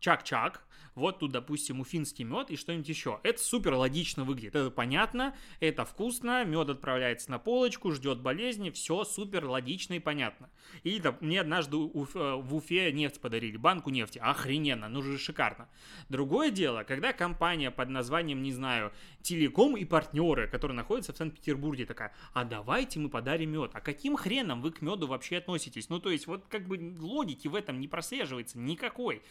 чак-чак, 0.00 0.64
вот 0.94 1.18
тут, 1.18 1.32
допустим, 1.32 1.80
уфинский 1.80 2.24
мед 2.24 2.50
и 2.50 2.56
что-нибудь 2.56 2.88
еще. 2.88 3.20
Это 3.24 3.42
супер 3.42 3.74
логично 3.74 4.24
выглядит, 4.24 4.54
это 4.54 4.70
понятно, 4.70 5.34
это 5.60 5.84
вкусно, 5.84 6.44
мед 6.44 6.68
отправляется 6.68 7.30
на 7.30 7.38
полочку, 7.38 7.90
ждет 7.90 8.20
болезни, 8.20 8.70
все 8.70 9.04
супер 9.04 9.44
логично 9.44 9.94
и 9.94 9.98
понятно. 9.98 10.50
И 10.82 11.00
да, 11.00 11.16
мне 11.20 11.40
однажды 11.40 11.76
э, 11.76 11.80
в 11.82 12.54
Уфе 12.54 12.92
нефть 12.92 13.20
подарили, 13.20 13.56
банку 13.56 13.90
нефти, 13.90 14.18
охрененно, 14.18 14.88
ну 14.88 15.02
же 15.02 15.18
шикарно. 15.18 15.68
Другое 16.08 16.50
дело, 16.50 16.84
когда 16.84 17.12
компания 17.12 17.70
под 17.70 17.88
названием, 17.88 18.42
не 18.42 18.52
знаю, 18.52 18.92
Телеком 19.22 19.76
и 19.76 19.84
партнеры, 19.84 20.46
которые 20.48 20.76
находятся 20.76 21.12
в 21.12 21.16
Санкт-Петербурге, 21.16 21.86
такая, 21.86 22.14
а 22.34 22.44
давайте 22.44 23.00
мы 23.00 23.08
подарим 23.08 23.50
мед. 23.50 23.70
А 23.74 23.80
каким 23.80 24.16
хреном 24.16 24.60
вы 24.60 24.70
к 24.70 24.82
меду 24.82 25.06
вообще 25.06 25.38
относитесь? 25.38 25.88
Ну, 25.88 25.98
то 25.98 26.10
есть, 26.10 26.26
вот 26.26 26.44
как 26.48 26.68
бы 26.68 26.94
логики 27.00 27.48
в 27.48 27.54
этом 27.54 27.80
не 27.80 27.88
прослеживается 27.88 28.58
никакой. 28.58 29.22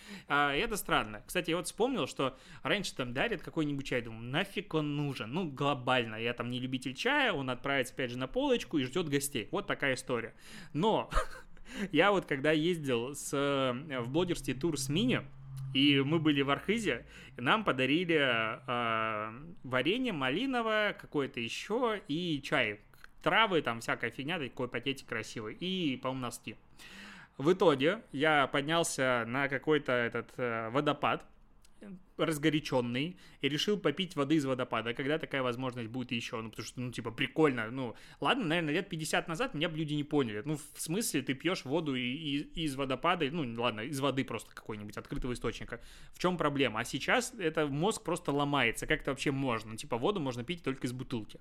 А, 0.54 0.56
это 0.56 0.78
странно. 0.78 1.24
Кстати, 1.26 1.50
я 1.50 1.58
вот 1.58 1.66
вспомнил, 1.66 2.06
что 2.06 2.38
раньше 2.62 2.96
там 2.96 3.12
дарят 3.12 3.42
какой-нибудь 3.42 3.88
чай, 3.88 4.04
думаю, 4.04 4.24
нафиг 4.24 4.76
он 4.76 4.96
нужен? 4.96 5.34
Ну, 5.34 5.50
глобально, 5.50 6.16
я 6.16 6.34
там 6.34 6.52
не 6.52 6.60
любитель 6.60 6.94
чая, 6.94 7.34
он 7.34 7.50
отправится 7.50 7.94
опять 7.94 8.12
же 8.12 8.20
на 8.20 8.28
полочку 8.28 8.78
и 8.78 8.84
ждет 8.84 9.10
гостей. 9.10 9.48
Вот 9.50 9.66
такая 9.66 9.96
история. 9.96 10.36
Но 10.74 11.10
я 11.92 12.12
вот 12.12 12.26
когда 12.26 12.52
ездил 12.52 13.16
с, 13.16 13.32
э, 13.34 14.00
в 14.00 14.10
блогерстве 14.12 14.54
тур 14.54 14.78
с 14.78 14.90
Мини, 14.90 15.22
и 15.74 16.00
мы 16.02 16.20
были 16.20 16.44
в 16.44 16.52
Архизе, 16.52 17.08
и 17.36 17.42
нам 17.42 17.64
подарили 17.64 18.20
э, 18.20 19.56
варенье 19.64 20.14
малиновое, 20.14 20.94
какое-то 20.94 21.40
еще, 21.40 22.00
и 22.08 22.42
чай. 22.44 22.80
Травы, 23.24 23.64
там 23.64 23.80
всякая 23.80 24.12
фигня, 24.12 24.38
такой 24.38 24.68
пакетик 24.68 25.08
красивый, 25.08 25.56
и, 25.56 25.98
по-моему, 25.98 26.22
носки. 26.22 26.58
В 27.38 27.52
итоге 27.52 28.02
я 28.12 28.48
поднялся 28.48 29.24
на 29.26 29.48
какой-то 29.48 29.92
этот 29.92 30.30
э, 30.38 30.70
водопад, 30.70 31.26
разгоряченный 32.26 33.18
и 33.42 33.50
решил 33.50 33.78
попить 33.78 34.16
воды 34.16 34.36
из 34.36 34.46
водопада, 34.46 34.94
когда 34.94 35.18
такая 35.18 35.42
возможность 35.42 35.90
будет 35.90 36.12
еще, 36.12 36.42
ну, 36.42 36.50
потому 36.50 36.66
что, 36.66 36.82
ну, 36.82 36.92
типа, 36.92 37.12
прикольно, 37.12 37.70
ну, 37.72 37.96
ладно, 38.22 38.46
наверное, 38.46 38.74
лет 38.74 38.90
50 38.90 39.28
назад 39.28 39.54
меня 39.54 39.70
бы 39.70 39.78
люди 39.78 39.94
не 39.94 40.04
поняли, 40.04 40.42
ну, 40.46 40.58
в 40.58 40.82
смысле, 40.82 41.22
ты 41.22 41.34
пьешь 41.34 41.66
воду 41.66 41.96
и, 41.96 42.02
и, 42.02 42.64
из 42.64 42.76
водопада, 42.76 43.26
ну, 43.32 43.62
ладно, 43.62 43.82
из 43.82 44.00
воды 44.00 44.24
просто 44.24 44.54
какой-нибудь 44.54 44.98
открытого 44.98 45.34
источника, 45.34 45.82
в 46.14 46.20
чем 46.20 46.38
проблема? 46.38 46.80
А 46.80 46.86
сейчас 46.86 47.34
это 47.38 47.68
мозг 47.68 48.04
просто 48.04 48.32
ломается, 48.32 48.88
как 48.88 49.02
это 49.02 49.12
вообще 49.12 49.32
можно? 49.32 49.72
Ну, 49.72 49.78
типа, 49.78 49.98
воду 49.98 50.20
можно 50.20 50.44
пить 50.44 50.64
только 50.64 50.88
из 50.88 50.92
бутылки. 50.92 51.40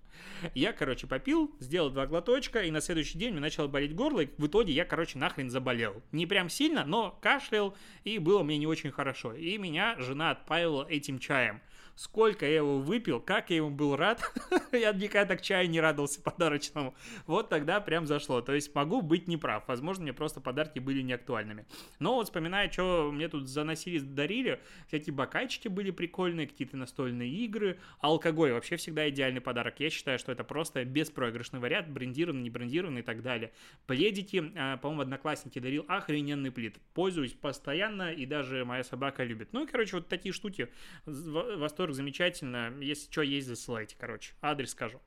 Я, 0.55 0.73
короче, 0.73 1.07
попил, 1.07 1.55
сделал 1.61 1.91
два 1.91 2.07
глоточка, 2.07 2.61
и 2.63 2.71
на 2.71 2.81
следующий 2.81 3.19
день 3.19 3.33
мне 3.33 3.41
начало 3.41 3.69
болеть 3.69 3.95
горло, 3.95 4.21
и 4.21 4.29
в 4.39 4.47
итоге 4.47 4.73
я, 4.73 4.85
короче, 4.85 5.19
нахрен 5.19 5.51
заболел. 5.51 6.03
Не 6.13 6.27
прям 6.27 6.49
сильно, 6.49 6.85
но 6.85 7.19
кашлял, 7.23 7.77
и 8.05 8.19
было 8.19 8.43
мне 8.43 8.59
не 8.59 8.67
очень 8.67 8.91
хорошо. 8.91 9.33
И 9.35 9.59
меня 9.59 9.97
жена 9.99 10.35
отпаивала 10.73 10.87
этим 10.89 11.19
чаем 11.19 11.61
сколько 11.95 12.47
я 12.47 12.57
его 12.57 12.79
выпил, 12.79 13.21
как 13.21 13.51
я 13.51 13.57
ему 13.57 13.71
был 13.71 13.97
рад. 13.97 14.23
я 14.73 14.93
никогда 14.93 15.35
так 15.35 15.43
чаю 15.43 15.69
не 15.69 15.81
радовался 15.81 16.21
подарочному. 16.21 16.95
Вот 17.27 17.49
тогда 17.49 17.81
прям 17.81 18.07
зашло. 18.07 18.41
То 18.41 18.55
есть 18.55 18.75
могу 18.75 19.03
быть 19.03 19.29
неправ. 19.29 19.65
Возможно, 19.69 20.03
мне 20.03 20.13
просто 20.13 20.41
подарки 20.41 20.79
были 20.79 21.03
неактуальными. 21.03 21.67
Но 21.99 22.15
вот 22.15 22.27
вспоминая, 22.27 22.71
что 22.71 23.11
мне 23.13 23.29
тут 23.29 23.49
заносили, 23.49 23.99
дарили, 23.99 24.61
всякие 24.89 25.15
бокальчики 25.15 25.69
были 25.69 25.91
прикольные, 25.91 26.47
какие-то 26.47 26.77
настольные 26.77 27.31
игры, 27.31 27.79
алкоголь 28.01 28.53
вообще 28.53 28.77
всегда 28.77 29.09
идеальный 29.09 29.41
подарок. 29.41 29.79
Я 29.79 29.91
считаю, 29.91 30.19
что 30.19 30.33
это 30.33 30.45
просто 30.45 30.85
беспроигрышный 30.85 31.61
вариант, 31.61 31.89
брендированный, 31.89 32.43
не 32.43 32.51
брендированный 32.51 33.01
и 33.01 33.05
так 33.05 33.23
далее. 33.23 33.53
Пледики, 33.87 34.53
а, 34.57 34.77
по-моему, 34.79 35.03
одноклассники 35.03 35.59
дарил 35.59 35.85
охрененный 35.89 36.51
плед. 36.51 36.77
Пользуюсь 36.95 37.33
постоянно, 37.33 38.13
и 38.13 38.27
даже 38.27 38.65
моя 38.65 38.85
собака 38.85 39.25
любит. 39.25 39.53
Ну 39.53 39.65
и, 39.65 39.67
короче, 39.67 39.97
вот 39.97 40.09
такие 40.09 40.33
штуки. 40.33 40.69
Восторг 41.07 41.92
замечательно. 41.93 42.73
Если 42.81 43.11
что, 43.11 43.23
есть, 43.23 43.49
засылайте, 43.49 43.97
короче. 43.99 44.33
Адрес 44.41 44.71
скажу. 44.71 45.01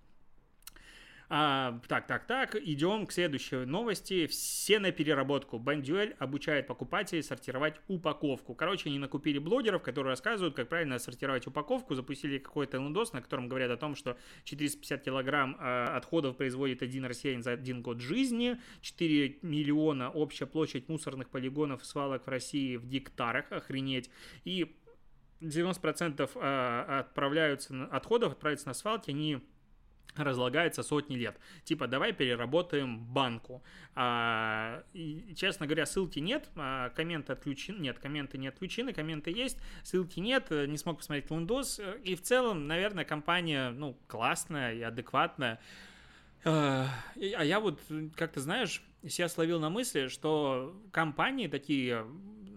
А, 1.28 1.80
так, 1.88 2.06
так, 2.06 2.28
так, 2.28 2.56
идем 2.56 3.08
к 3.08 3.12
следующей 3.12 3.66
новости. 3.66 4.28
Все 4.28 4.80
на 4.80 4.92
переработку. 4.92 5.58
Бандюэль 5.58 6.16
обучает 6.20 6.68
покупателей 6.68 7.24
сортировать 7.24 7.76
упаковку. 7.88 8.54
Короче, 8.54 8.90
они 8.90 9.00
накупили 9.00 9.40
блогеров, 9.40 9.82
которые 9.82 10.12
рассказывают, 10.12 10.56
как 10.56 10.70
правильно 10.70 11.00
сортировать 11.00 11.48
упаковку. 11.48 11.96
Запустили 11.96 12.38
какой-то 12.38 12.78
лендос, 12.78 13.14
на 13.14 13.22
котором 13.22 13.48
говорят 13.48 13.72
о 13.72 13.78
том, 13.78 13.96
что 13.96 14.18
450 14.44 15.04
килограмм 15.04 15.58
а, 15.60 15.98
отходов 15.98 16.38
производит 16.38 16.84
один 16.84 17.06
россиянин 17.06 17.42
за 17.42 17.54
один 17.54 17.82
год 17.82 18.02
жизни. 18.02 18.60
4 18.82 19.40
миллиона 19.42 20.12
общая 20.12 20.46
площадь 20.46 20.88
мусорных 20.90 21.30
полигонов 21.30 21.86
свалок 21.86 22.26
в 22.26 22.30
России 22.30 22.76
в 22.76 22.86
гектарах. 22.86 23.52
Охренеть. 23.52 24.12
И 24.44 24.76
90% 25.42 26.30
а, 26.36 27.00
отправляются, 27.00 27.86
отходов 27.92 28.34
отправляются 28.34 28.68
на 28.68 28.74
свалки, 28.74 29.12
они 29.12 29.42
разлагается 30.16 30.82
сотни 30.84 31.16
лет. 31.16 31.38
Типа, 31.64 31.88
давай 31.88 32.14
переработаем 32.14 33.06
банку. 33.06 33.64
А, 33.96 34.84
и, 34.94 35.34
честно 35.36 35.66
говоря, 35.66 35.86
ссылки 35.86 36.20
нет, 36.20 36.50
а, 36.56 36.90
комменты 36.90 37.34
отключены, 37.34 37.80
нет, 37.80 38.00
комменты 38.00 38.38
не 38.38 38.48
отключены, 38.48 38.94
комменты 38.94 39.32
есть, 39.32 39.58
ссылки 39.84 40.20
нет, 40.20 40.50
не 40.50 40.78
смог 40.78 40.98
посмотреть 40.98 41.30
Windows. 41.30 42.02
И 42.04 42.16
в 42.16 42.22
целом, 42.22 42.68
наверное, 42.68 43.06
компания, 43.06 43.72
ну, 43.72 43.98
классная 44.08 44.74
и 44.74 44.82
адекватная. 44.82 45.60
А, 46.46 46.88
а 47.16 47.44
я 47.44 47.60
вот, 47.60 47.82
как 48.16 48.32
ты 48.32 48.40
знаешь, 48.40 48.84
себя 49.08 49.28
словил 49.28 49.60
на 49.60 49.70
мысли, 49.70 50.08
что 50.08 50.80
компании 50.92 51.48
такие, 51.48 52.06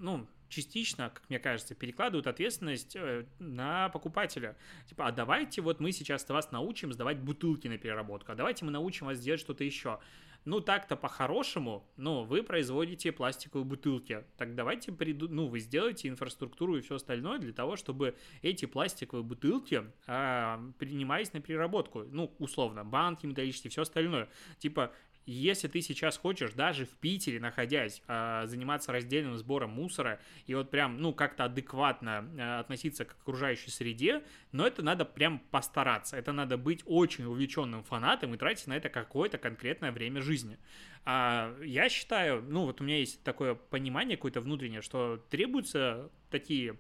ну, 0.01 0.27
частично, 0.49 1.11
как 1.11 1.29
мне 1.29 1.39
кажется, 1.39 1.75
перекладывают 1.75 2.27
ответственность 2.27 2.97
э, 2.97 3.27
на 3.39 3.89
покупателя. 3.91 4.57
Типа, 4.87 5.07
а 5.07 5.13
давайте 5.13 5.63
вот 5.63 5.81
мы 5.81 5.93
сейчас 5.93 6.29
вас 6.29 6.51
научим 6.51 6.93
сдавать 6.93 7.19
бутылки 7.19 7.69
на 7.69 7.79
переработку, 7.79 8.33
а 8.33 8.35
давайте 8.35 8.65
мы 8.65 8.71
научим 8.71 9.07
вас 9.07 9.21
делать 9.21 9.41
что-то 9.41 9.65
еще. 9.65 9.99
Ну, 10.45 10.61
так-то 10.61 10.97
по-хорошему, 10.97 11.87
ну, 11.97 12.23
вы 12.25 12.43
производите 12.43 13.13
пластиковые 13.13 13.67
бутылки. 13.67 14.25
Так 14.39 14.55
давайте, 14.55 14.93
приду... 14.93 15.29
ну, 15.29 15.47
вы 15.47 15.61
сделаете 15.61 16.09
инфраструктуру 16.09 16.77
и 16.77 16.81
все 16.81 16.95
остальное 16.95 17.39
для 17.39 17.53
того, 17.53 17.77
чтобы 17.77 18.17
эти 18.41 18.65
пластиковые 18.65 19.25
бутылки 19.25 19.85
а, 20.07 20.59
принимались 20.79 21.33
на 21.35 21.41
переработку. 21.41 22.05
Ну, 22.05 22.35
условно, 22.39 22.85
банки 22.85 23.27
металлические, 23.27 23.71
все 23.71 23.83
остальное. 23.83 24.29
Типа, 24.59 24.93
если 25.33 25.69
ты 25.69 25.81
сейчас 25.83 26.17
хочешь, 26.17 26.53
даже 26.53 26.87
в 26.87 26.91
Питере 26.91 27.41
находясь, 27.41 28.03
а, 28.07 28.47
заниматься 28.47 28.93
раздельным 28.93 29.37
сбором 29.37 29.71
мусора 29.71 30.21
и 30.47 30.55
вот 30.55 30.71
прям, 30.71 31.01
ну, 31.01 31.13
как-то 31.13 31.45
адекватно 31.45 32.29
а, 32.39 32.61
относиться 32.61 33.05
к 33.05 33.13
окружающей 33.13 33.71
среде, 33.71 34.23
но 34.53 34.67
это 34.67 34.83
надо 34.83 35.05
прям 35.05 35.39
постараться. 35.51 36.17
Это 36.17 36.33
надо 36.33 36.57
быть 36.57 36.83
очень 36.87 37.25
увлеченным 37.25 37.85
фанатом 37.85 38.35
и 38.35 38.39
тратить 38.39 38.67
на 38.67 38.77
это 38.77 38.89
какое-то 38.89 39.39
конкретное 39.39 39.93
время 39.93 40.23
жизни. 40.23 40.59
А 41.05 41.55
я 41.63 41.89
считаю, 41.89 42.43
ну, 42.43 42.65
вот 42.65 42.81
у 42.81 42.85
меня 42.85 42.99
есть 42.99 43.23
такое 43.23 43.55
понимание 43.55 44.17
какое-то 44.17 44.41
внутреннее, 44.41 44.83
что 44.83 45.25
требуются 45.31 46.11
такие 46.31 46.79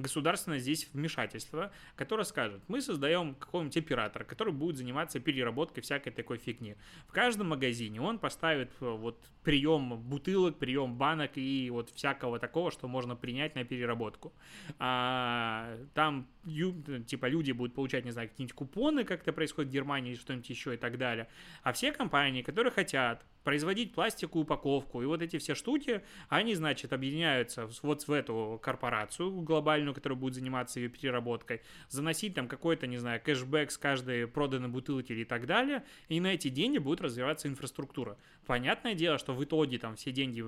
государственное 0.00 0.58
здесь 0.58 0.88
вмешательство, 0.92 1.72
которое 1.96 2.24
скажет, 2.24 2.62
мы 2.68 2.80
создаем 2.80 3.34
какого-нибудь 3.34 3.76
оператора, 3.76 4.24
который 4.24 4.52
будет 4.52 4.76
заниматься 4.76 5.20
переработкой 5.20 5.82
всякой 5.82 6.10
такой 6.10 6.38
фигни. 6.38 6.76
В 7.06 7.12
каждом 7.12 7.48
магазине 7.48 8.00
он 8.00 8.18
поставит 8.18 8.70
э, 8.80 8.84
вот 8.84 9.18
прием 9.42 9.98
бутылок, 9.98 10.58
прием 10.58 10.96
банок 10.96 11.32
и 11.36 11.70
вот 11.70 11.90
всякого 11.90 12.38
такого, 12.38 12.70
что 12.70 12.88
можно 12.88 13.16
принять 13.16 13.54
на 13.54 13.64
переработку. 13.64 14.32
А, 14.78 15.76
там 15.94 16.26
типа 16.44 17.26
люди 17.26 17.52
будут 17.52 17.74
получать, 17.74 18.04
не 18.04 18.10
знаю, 18.10 18.28
какие-нибудь 18.28 18.54
купоны, 18.54 19.04
как 19.04 19.22
это 19.22 19.32
происходит 19.32 19.70
в 19.70 19.74
Германии, 19.74 20.14
что-нибудь 20.14 20.48
еще 20.48 20.74
и 20.74 20.76
так 20.76 20.98
далее. 20.98 21.28
А 21.62 21.72
все 21.72 21.92
компании, 21.92 22.42
которые 22.42 22.72
хотят 22.72 23.24
производить 23.44 23.94
пластиковую 23.94 24.44
упаковку 24.44 25.02
и 25.02 25.06
вот 25.06 25.22
эти 25.22 25.38
все 25.38 25.54
штуки, 25.54 26.02
они, 26.28 26.54
значит, 26.54 26.92
объединяются 26.92 27.68
вот 27.82 28.06
в 28.06 28.12
эту 28.12 28.60
корпорацию 28.62 29.30
глобальную, 29.42 29.94
которая 29.94 30.18
будет 30.18 30.34
заниматься 30.34 30.80
ее 30.80 30.88
переработкой, 30.88 31.62
заносить 31.88 32.34
там 32.34 32.48
какой-то, 32.48 32.86
не 32.86 32.98
знаю, 32.98 33.20
кэшбэк 33.22 33.70
с 33.70 33.78
каждой 33.78 34.26
проданной 34.26 34.68
бутылки 34.68 35.12
и 35.12 35.24
так 35.24 35.46
далее, 35.46 35.84
и 36.08 36.20
на 36.20 36.28
эти 36.28 36.48
деньги 36.48 36.78
будет 36.78 37.00
развиваться 37.00 37.48
инфраструктура. 37.48 38.18
Понятное 38.46 38.94
дело, 38.94 39.18
что 39.18 39.34
в 39.34 39.42
итоге 39.42 39.78
там 39.78 39.96
все 39.96 40.12
деньги 40.12 40.44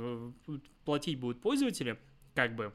платить 0.84 1.18
будут 1.18 1.40
пользователи, 1.40 1.98
как 2.34 2.54
бы, 2.54 2.72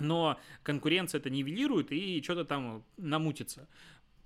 но 0.00 0.38
конкуренция 0.62 1.18
это 1.18 1.30
нивелирует 1.30 1.92
и 1.92 2.22
что-то 2.22 2.44
там 2.44 2.84
намутится 2.96 3.68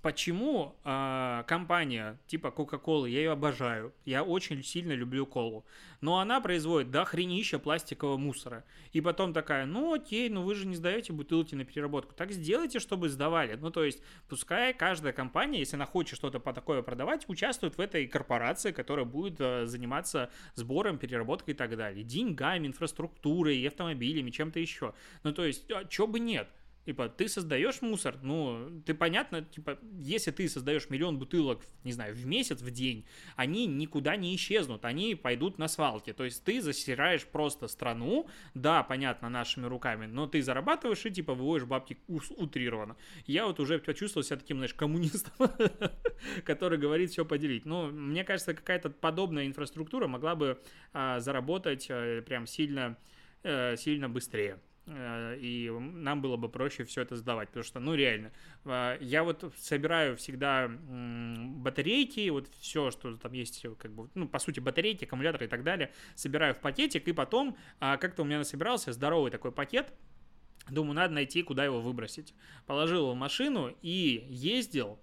почему 0.05 0.75
э, 0.83 1.43
компания 1.47 2.19
типа 2.27 2.53
Coca-Cola, 2.55 3.09
я 3.09 3.21
ее 3.21 3.31
обожаю, 3.31 3.91
я 4.05 4.23
очень 4.23 4.63
сильно 4.63 4.91
люблю 4.91 5.25
колу, 5.25 5.65
но 5.99 6.19
она 6.19 6.39
производит 6.41 6.91
до 6.91 7.05
хренища 7.05 7.57
пластикового 7.57 8.15
мусора. 8.15 8.65
И 8.93 9.01
потом 9.01 9.33
такая, 9.33 9.65
ну 9.65 9.95
окей, 9.95 10.29
ну 10.29 10.43
вы 10.43 10.53
же 10.53 10.67
не 10.67 10.75
сдаете 10.75 11.11
бутылки 11.11 11.55
на 11.55 11.65
переработку, 11.65 12.13
так 12.13 12.31
сделайте, 12.31 12.77
чтобы 12.77 13.09
сдавали. 13.09 13.55
Ну 13.55 13.71
то 13.71 13.83
есть, 13.83 13.99
пускай 14.29 14.75
каждая 14.75 15.11
компания, 15.11 15.57
если 15.57 15.75
она 15.75 15.87
хочет 15.87 16.19
что-то 16.19 16.39
по 16.39 16.53
такое 16.53 16.83
продавать, 16.83 17.27
участвует 17.27 17.75
в 17.75 17.81
этой 17.81 18.05
корпорации, 18.05 18.73
которая 18.73 19.07
будет 19.07 19.41
э, 19.41 19.65
заниматься 19.65 20.29
сбором, 20.53 20.99
переработкой 20.99 21.55
и 21.55 21.57
так 21.57 21.75
далее. 21.75 22.03
Деньгами, 22.03 22.67
инфраструктурой, 22.67 23.67
автомобилями, 23.67 24.29
чем-то 24.29 24.59
еще. 24.59 24.93
Ну 25.23 25.33
то 25.33 25.43
есть, 25.43 25.65
а, 25.71 25.83
чего 25.85 26.05
бы 26.05 26.19
нет? 26.19 26.47
Типа, 26.85 27.09
ты 27.09 27.27
создаешь 27.27 27.81
мусор, 27.81 28.17
ну, 28.21 28.81
ты 28.85 28.93
понятно, 28.93 29.41
типа, 29.41 29.79
если 29.97 30.29
ты 30.29 30.47
создаешь 30.47 30.87
миллион 30.89 31.17
бутылок, 31.17 31.61
не 31.83 31.91
знаю, 31.91 32.13
в 32.13 32.25
месяц, 32.27 32.61
в 32.61 32.69
день, 32.69 33.05
они 33.35 33.65
никуда 33.65 34.15
не 34.15 34.35
исчезнут, 34.35 34.85
они 34.85 35.15
пойдут 35.15 35.57
на 35.57 35.67
свалки. 35.67 36.13
То 36.13 36.23
есть 36.23 36.43
ты 36.43 36.61
засираешь 36.61 37.25
просто 37.25 37.67
страну, 37.67 38.27
да, 38.53 38.83
понятно, 38.83 39.29
нашими 39.29 39.65
руками, 39.65 40.05
но 40.05 40.27
ты 40.27 40.43
зарабатываешь 40.43 41.03
и, 41.07 41.11
типа, 41.11 41.33
выводишь 41.33 41.67
бабки 41.67 41.97
утрированно. 42.07 42.95
Я 43.25 43.47
вот 43.47 43.59
уже 43.59 43.79
почувствовал 43.79 44.23
себя 44.23 44.37
таким, 44.37 44.57
знаешь, 44.57 44.75
коммунистом, 44.75 45.33
который 46.43 46.77
говорит 46.77 47.09
все 47.09 47.25
поделить. 47.25 47.65
Но 47.65 47.87
мне 47.87 48.23
кажется, 48.23 48.53
какая-то 48.53 48.91
подобная 48.91 49.47
инфраструктура 49.47 50.07
могла 50.07 50.35
бы 50.35 50.61
а, 50.93 51.19
заработать 51.19 51.87
а, 51.89 52.21
прям 52.21 52.45
сильно, 52.45 52.95
а, 53.43 53.75
сильно 53.75 54.07
быстрее. 54.07 54.59
Э, 54.87 55.37
и 55.39 55.69
нам 55.69 56.21
было 56.21 56.37
бы 56.37 56.47
проще 56.49 56.83
все 56.83 57.01
это 57.01 57.15
сдавать, 57.15 57.49
потому 57.49 57.63
что, 57.63 57.79
ну, 57.79 57.95
реально, 57.95 58.31
э, 58.65 58.97
я 59.01 59.23
вот 59.23 59.53
собираю 59.57 60.15
всегда 60.17 60.69
батарейки, 60.69 62.29
вот 62.29 62.47
все, 62.59 62.91
что 62.91 63.17
там 63.17 63.33
есть, 63.33 63.65
как 63.79 63.91
бы, 63.91 64.09
ну, 64.13 64.27
по 64.27 64.39
сути, 64.39 64.59
батарейки, 64.59 65.05
аккумуляторы 65.05 65.45
и 65.45 65.49
так 65.49 65.63
далее, 65.63 65.91
собираю 66.13 66.53
в 66.53 66.59
пакетик, 66.59 67.07
и 67.07 67.13
потом 67.13 67.57
а, 67.79 67.97
как-то 67.97 68.21
у 68.21 68.25
меня 68.25 68.37
насобирался 68.37 68.93
здоровый 68.93 69.31
такой 69.31 69.51
пакет, 69.51 69.91
думаю, 70.69 70.93
надо 70.93 71.13
найти, 71.13 71.41
куда 71.41 71.65
его 71.65 71.81
выбросить. 71.81 72.33
Положил 72.65 73.03
его 73.03 73.13
в 73.13 73.17
машину 73.17 73.75
и 73.81 74.25
ездил, 74.29 74.99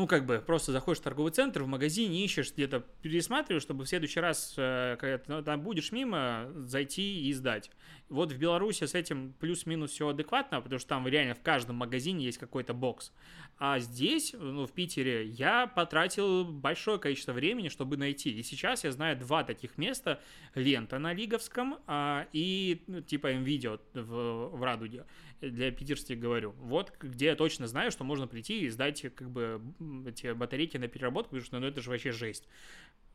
ну, 0.00 0.06
как 0.06 0.24
бы, 0.24 0.38
просто 0.38 0.72
заходишь 0.72 1.00
в 1.00 1.04
торговый 1.04 1.30
центр, 1.30 1.62
в 1.62 1.66
магазине 1.66 2.24
ищешь, 2.24 2.54
где-то 2.54 2.80
пересматриваешь, 3.02 3.62
чтобы 3.62 3.84
в 3.84 3.86
следующий 3.86 4.20
раз, 4.20 4.54
э, 4.56 4.96
когда 4.98 5.42
там 5.42 5.60
будешь 5.60 5.92
мимо, 5.92 6.50
зайти 6.54 7.28
и 7.28 7.32
сдать. 7.34 7.70
Вот 8.08 8.32
в 8.32 8.38
Беларуси 8.38 8.84
с 8.84 8.94
этим 8.94 9.34
плюс-минус 9.34 9.90
все 9.90 10.08
адекватно, 10.08 10.62
потому 10.62 10.78
что 10.78 10.88
там 10.88 11.06
реально 11.06 11.34
в 11.34 11.42
каждом 11.42 11.76
магазине 11.76 12.24
есть 12.24 12.38
какой-то 12.38 12.72
бокс. 12.72 13.12
А 13.58 13.78
здесь, 13.78 14.34
ну, 14.38 14.66
в 14.66 14.72
Питере, 14.72 15.26
я 15.26 15.66
потратил 15.66 16.46
большое 16.46 16.98
количество 16.98 17.34
времени, 17.34 17.68
чтобы 17.68 17.98
найти. 17.98 18.30
И 18.30 18.42
сейчас 18.42 18.84
я 18.84 18.92
знаю 18.92 19.18
два 19.18 19.44
таких 19.44 19.76
места. 19.76 20.18
Лента 20.54 20.98
на 20.98 21.12
Лиговском 21.12 21.78
а, 21.86 22.26
и, 22.32 22.82
ну, 22.86 23.02
типа, 23.02 23.34
МВидео 23.34 23.78
в, 23.92 24.56
в 24.56 24.62
Радуге. 24.62 25.04
Для 25.40 25.70
питерских 25.70 26.18
говорю. 26.18 26.52
Вот 26.58 26.92
где 27.00 27.26
я 27.26 27.36
точно 27.36 27.66
знаю, 27.66 27.90
что 27.90 28.04
можно 28.04 28.26
прийти 28.26 28.60
и 28.60 28.68
сдать, 28.68 29.02
как 29.14 29.30
бы, 29.30 29.62
эти 30.06 30.32
батарейки 30.32 30.76
на 30.76 30.88
переработку, 30.88 31.30
потому 31.30 31.44
что, 31.44 31.58
ну, 31.58 31.66
это 31.66 31.80
же 31.80 31.90
вообще 31.90 32.12
жесть. 32.12 32.46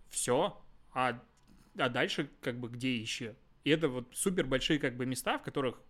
Все. 0.10 0.60
А, 0.94 1.22
а 1.78 1.90
дальше, 1.90 2.30
как 2.42 2.60
бы, 2.60 2.70
где 2.70 2.96
еще? 2.96 3.36
И 3.64 3.70
это 3.70 3.90
вот 3.90 4.08
супер 4.14 4.46
большие 4.46 4.80
как 4.80 4.96
бы 4.96 5.06
места, 5.06 5.38
в 5.38 5.44
которых 5.44 5.82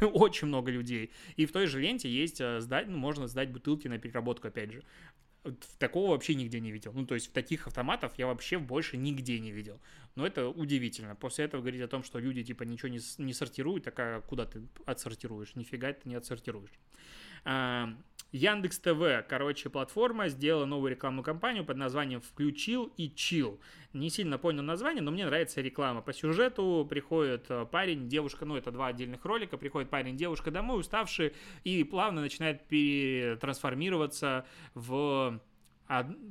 очень 0.00 0.48
много 0.48 0.70
людей. 0.70 1.10
И 1.36 1.46
в 1.46 1.52
той 1.52 1.66
же 1.66 1.80
ленте 1.80 2.08
есть 2.08 2.40
э, 2.40 2.60
сдать, 2.60 2.88
ну, 2.88 2.96
можно 2.98 3.26
сдать 3.26 3.50
бутылки 3.50 3.88
на 3.88 3.98
переработку, 3.98 4.48
опять 4.48 4.72
же. 4.72 4.82
Такого 5.78 6.12
вообще 6.12 6.34
нигде 6.34 6.60
не 6.60 6.72
видел. 6.72 6.92
Ну, 6.94 7.04
то 7.04 7.14
есть 7.14 7.32
таких 7.32 7.66
автоматов 7.66 8.12
я 8.16 8.26
вообще 8.26 8.58
больше 8.58 8.96
нигде 8.96 9.38
не 9.40 9.52
видел. 9.52 9.78
Но 10.14 10.26
это 10.26 10.48
удивительно. 10.48 11.14
После 11.14 11.44
этого 11.44 11.60
говорить 11.60 11.82
о 11.82 11.88
том, 11.88 12.02
что 12.02 12.18
люди 12.18 12.42
типа 12.42 12.62
ничего 12.62 12.88
не, 12.88 13.00
не 13.18 13.34
сортируют, 13.34 13.84
так 13.84 13.98
а 13.98 14.20
куда 14.22 14.46
ты 14.46 14.62
отсортируешь? 14.86 15.54
Нифига 15.54 15.92
ты 15.92 16.08
не 16.08 16.14
отсортируешь. 16.14 16.70
Яндекс 17.44 18.80
ТВ, 18.80 19.24
короче, 19.28 19.70
платформа 19.70 20.28
сделала 20.28 20.64
новую 20.64 20.90
рекламную 20.90 21.22
кампанию 21.22 21.64
под 21.64 21.76
названием 21.76 22.20
«Включил 22.20 22.92
и 22.96 23.08
чил». 23.08 23.60
Не 23.92 24.10
сильно 24.10 24.38
понял 24.38 24.64
название, 24.64 25.02
но 25.02 25.12
мне 25.12 25.24
нравится 25.24 25.60
реклама. 25.60 26.02
По 26.02 26.12
сюжету 26.12 26.84
приходит 26.90 27.46
э, 27.48 27.64
парень, 27.64 28.08
девушка, 28.08 28.44
ну 28.44 28.56
это 28.56 28.72
два 28.72 28.88
отдельных 28.88 29.24
ролика, 29.24 29.56
приходит 29.56 29.88
парень, 29.88 30.16
девушка 30.16 30.50
домой, 30.50 30.80
уставший, 30.80 31.32
и 31.62 31.84
плавно 31.84 32.22
начинает 32.22 32.66
перетрансформироваться 32.66 34.46
в 34.74 35.40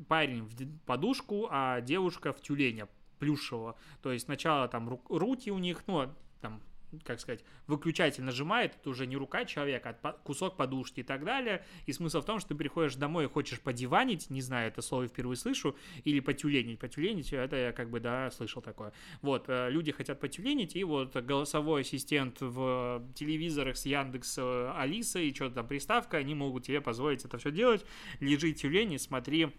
парень 0.10 0.42
в 0.42 0.80
подушку, 0.86 1.48
а 1.50 1.80
девушка 1.80 2.34
в 2.34 2.42
тюленя 2.42 2.90
плюшевого. 3.20 3.78
То 4.02 4.12
есть 4.12 4.26
сначала 4.26 4.68
там 4.68 5.00
руки 5.08 5.52
у 5.52 5.58
них, 5.58 5.84
ну, 5.88 6.14
там 6.42 6.62
как 7.04 7.20
сказать, 7.20 7.44
выключатель 7.68 8.24
нажимает, 8.24 8.76
это 8.76 8.90
уже 8.90 9.08
не 9.08 9.18
рука 9.18 9.46
человека, 9.46 9.98
а 10.02 10.12
кусок 10.12 10.58
подушки 10.58 11.02
и 11.02 11.04
так 11.04 11.24
далее. 11.24 11.66
И 11.86 11.94
смысл 11.94 12.22
в 12.22 12.26
том, 12.26 12.40
что 12.40 12.50
ты 12.50 12.56
приходишь 12.56 12.96
домой 12.96 13.26
и 13.26 13.28
хочешь 13.28 13.60
подиванить, 13.60 14.30
не 14.30 14.42
знаю, 14.42 14.68
это 14.68 14.82
слово 14.82 15.08
впервые 15.08 15.38
слышу, 15.38 15.76
или 16.04 16.20
потюленить. 16.20 16.80
Потюленить, 16.80 17.34
это 17.34 17.56
я 17.56 17.72
как 17.72 17.90
бы, 17.90 18.00
да, 18.00 18.32
слышал 18.32 18.62
такое. 18.62 18.94
Вот, 19.22 19.46
э, 19.48 19.70
люди 19.70 19.92
хотят 19.92 20.20
потюленить, 20.20 20.76
и 20.76 20.84
вот 20.84 21.16
голосовой 21.16 21.82
ассистент 21.82 22.42
в 22.42 23.04
телевизорах 23.16 23.78
с 23.78 23.86
Яндекс 23.86 24.38
э, 24.38 24.72
Алиса 24.76 25.20
и 25.20 25.34
что-то 25.34 25.56
там 25.56 25.68
приставка, 25.68 26.18
они 26.18 26.36
могут 26.36 26.66
тебе 26.66 26.82
позволить 26.82 27.26
это 27.26 27.38
все 27.38 27.52
делать. 27.52 27.86
Лежи 28.20 28.54
тюлень 28.54 28.98
смотри 29.00 29.50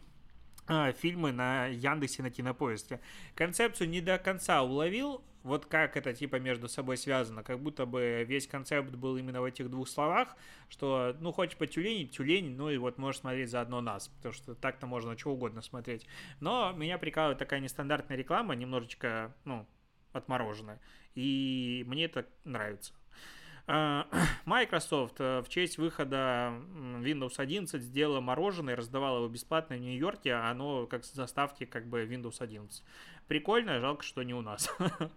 э, 0.68 0.92
фильмы 0.92 1.32
на 1.32 1.66
Яндексе, 1.66 2.22
на 2.22 2.30
Кинопоиске. 2.30 3.00
Концепцию 3.34 3.88
не 3.88 4.00
до 4.00 4.18
конца 4.18 4.62
уловил, 4.62 5.22
вот 5.44 5.66
как 5.66 5.96
это 5.96 6.12
типа 6.14 6.36
между 6.36 6.68
собой 6.68 6.96
связано, 6.96 7.44
как 7.44 7.60
будто 7.60 7.86
бы 7.86 8.24
весь 8.26 8.48
концепт 8.48 8.90
был 8.94 9.16
именно 9.16 9.42
в 9.42 9.44
этих 9.44 9.70
двух 9.70 9.88
словах, 9.88 10.36
что, 10.68 11.14
ну, 11.20 11.32
хочешь 11.32 11.56
потюленить, 11.56 12.12
тюлень, 12.12 12.56
ну 12.56 12.70
и 12.70 12.78
вот 12.78 12.98
можешь 12.98 13.20
смотреть 13.20 13.50
заодно 13.50 13.80
нас, 13.82 14.08
потому 14.08 14.32
что 14.32 14.54
так-то 14.54 14.86
можно 14.86 15.16
что 15.16 15.30
угодно 15.30 15.60
смотреть. 15.60 16.06
Но 16.40 16.72
меня 16.72 16.98
прикалывает 16.98 17.38
такая 17.38 17.60
нестандартная 17.60 18.16
реклама, 18.16 18.54
немножечко, 18.54 19.36
ну, 19.44 19.66
отмороженная, 20.12 20.80
и 21.14 21.84
мне 21.86 22.06
это 22.06 22.26
нравится. 22.44 22.94
А, 23.66 24.06
Microsoft 24.44 25.20
э, 25.20 25.40
в 25.40 25.48
честь 25.48 25.78
выхода 25.78 26.52
Windows 27.00 27.34
11 27.38 27.82
сделала 27.82 28.20
мороженое, 28.20 28.76
раздавала 28.76 29.18
его 29.18 29.28
бесплатно 29.28 29.76
в 29.76 29.80
Нью-Йорке, 29.80 30.34
а 30.34 30.50
оно 30.50 30.86
как 30.86 31.04
заставки 31.04 31.64
как 31.64 31.86
бы 31.86 32.04
Windows 32.04 32.36
11. 32.40 32.82
Прикольно, 33.26 33.80
жалко, 33.80 34.02
что 34.02 34.22
не 34.22 34.34
у 34.34 34.42
нас. 34.42 34.70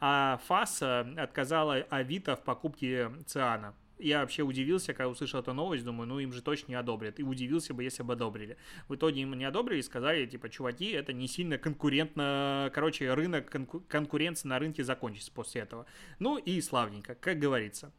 А 0.00 0.40
ФАС 0.46 0.82
отказала 0.82 1.74
Авито 1.90 2.34
в 2.34 2.42
покупке 2.42 3.08
Циана 3.26 3.72
я 4.00 4.20
вообще 4.20 4.42
удивился, 4.42 4.92
когда 4.92 5.08
услышал 5.08 5.40
эту 5.40 5.52
новость, 5.52 5.84
думаю, 5.84 6.08
ну 6.08 6.18
им 6.18 6.32
же 6.32 6.42
точно 6.42 6.72
не 6.72 6.74
одобрят. 6.74 7.18
И 7.18 7.22
удивился 7.22 7.74
бы, 7.74 7.84
если 7.84 8.02
бы 8.02 8.14
одобрили. 8.14 8.56
В 8.88 8.94
итоге 8.94 9.22
им 9.22 9.34
не 9.34 9.44
одобрили 9.44 9.80
и 9.80 9.82
сказали, 9.82 10.26
типа, 10.26 10.48
чуваки, 10.48 10.90
это 10.90 11.12
не 11.12 11.28
сильно 11.28 11.58
конкурентно, 11.58 12.70
короче, 12.74 13.12
рынок, 13.14 13.54
конку- 13.54 13.82
конкуренция 13.88 14.48
на 14.48 14.58
рынке 14.58 14.84
закончится 14.84 15.32
после 15.32 15.62
этого. 15.62 15.86
Ну 16.18 16.38
и 16.38 16.60
славненько, 16.60 17.14
как 17.14 17.38
говорится. 17.38 17.92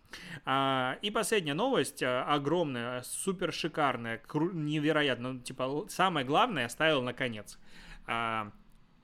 А, 0.46 0.98
и 1.02 1.12
последняя 1.12 1.54
новость, 1.54 2.04
а, 2.04 2.24
огромная, 2.24 3.02
супер 3.04 3.54
шикарная, 3.54 4.22
кру- 4.28 4.54
невероятно, 4.54 5.34
ну, 5.34 5.40
типа, 5.40 5.86
самое 5.90 6.26
главное 6.26 6.66
оставил 6.66 7.02
наконец. 7.02 7.60
А, 8.08 8.52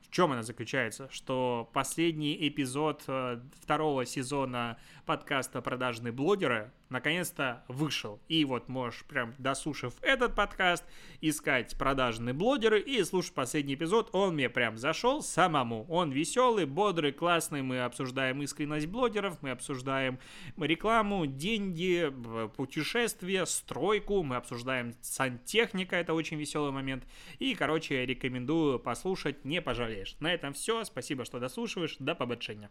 в 0.08 0.12
чем 0.12 0.32
она 0.32 0.42
заключается? 0.42 1.10
Что 1.12 1.70
последний 1.74 2.48
эпизод 2.48 3.04
э, 3.08 3.42
второго 3.62 4.06
сезона 4.06 4.78
подкаста 5.08 5.62
«Продажные 5.62 6.12
блогеры» 6.12 6.72
наконец-то 6.89 7.63
вышел. 7.67 8.20
И 8.28 8.46
вот 8.46 8.67
можешь 8.67 9.04
прям 9.06 9.34
дослушав 9.38 9.93
этот 10.02 10.36
подкаст, 10.36 10.84
искать 11.22 11.76
продажные 11.78 12.34
блогеры 12.34 12.80
и 12.80 13.04
слушать 13.04 13.34
последний 13.34 13.76
эпизод. 13.76 14.10
Он 14.13 14.36
мне 14.36 14.50
прям 14.50 14.78
зашел 14.78 15.22
самому. 15.22 15.86
Он 15.89 16.12
веселый, 16.12 16.65
бодрый, 16.65 17.13
классный. 17.13 17.62
Мы 17.62 17.80
обсуждаем 17.80 18.41
искренность 18.41 18.88
блогеров, 18.88 19.41
мы 19.41 19.52
обсуждаем 19.52 20.20
рекламу, 20.58 21.26
деньги, 21.26 22.13
путешествия, 22.56 23.46
стройку. 23.46 24.24
Мы 24.24 24.36
обсуждаем 24.36 24.93
сантехника, 25.02 25.96
это 25.96 26.13
очень 26.13 26.38
веселый 26.38 26.72
момент. 26.72 27.06
И, 27.39 27.56
короче, 27.56 28.06
рекомендую 28.06 28.80
послушать, 28.80 29.46
не 29.46 29.62
пожалеешь. 29.62 30.17
На 30.20 30.34
этом 30.34 30.54
все. 30.54 30.84
Спасибо, 30.84 31.24
что 31.24 31.39
дослушиваешь. 31.39 31.96
До 32.00 32.13
побочения. 32.13 32.70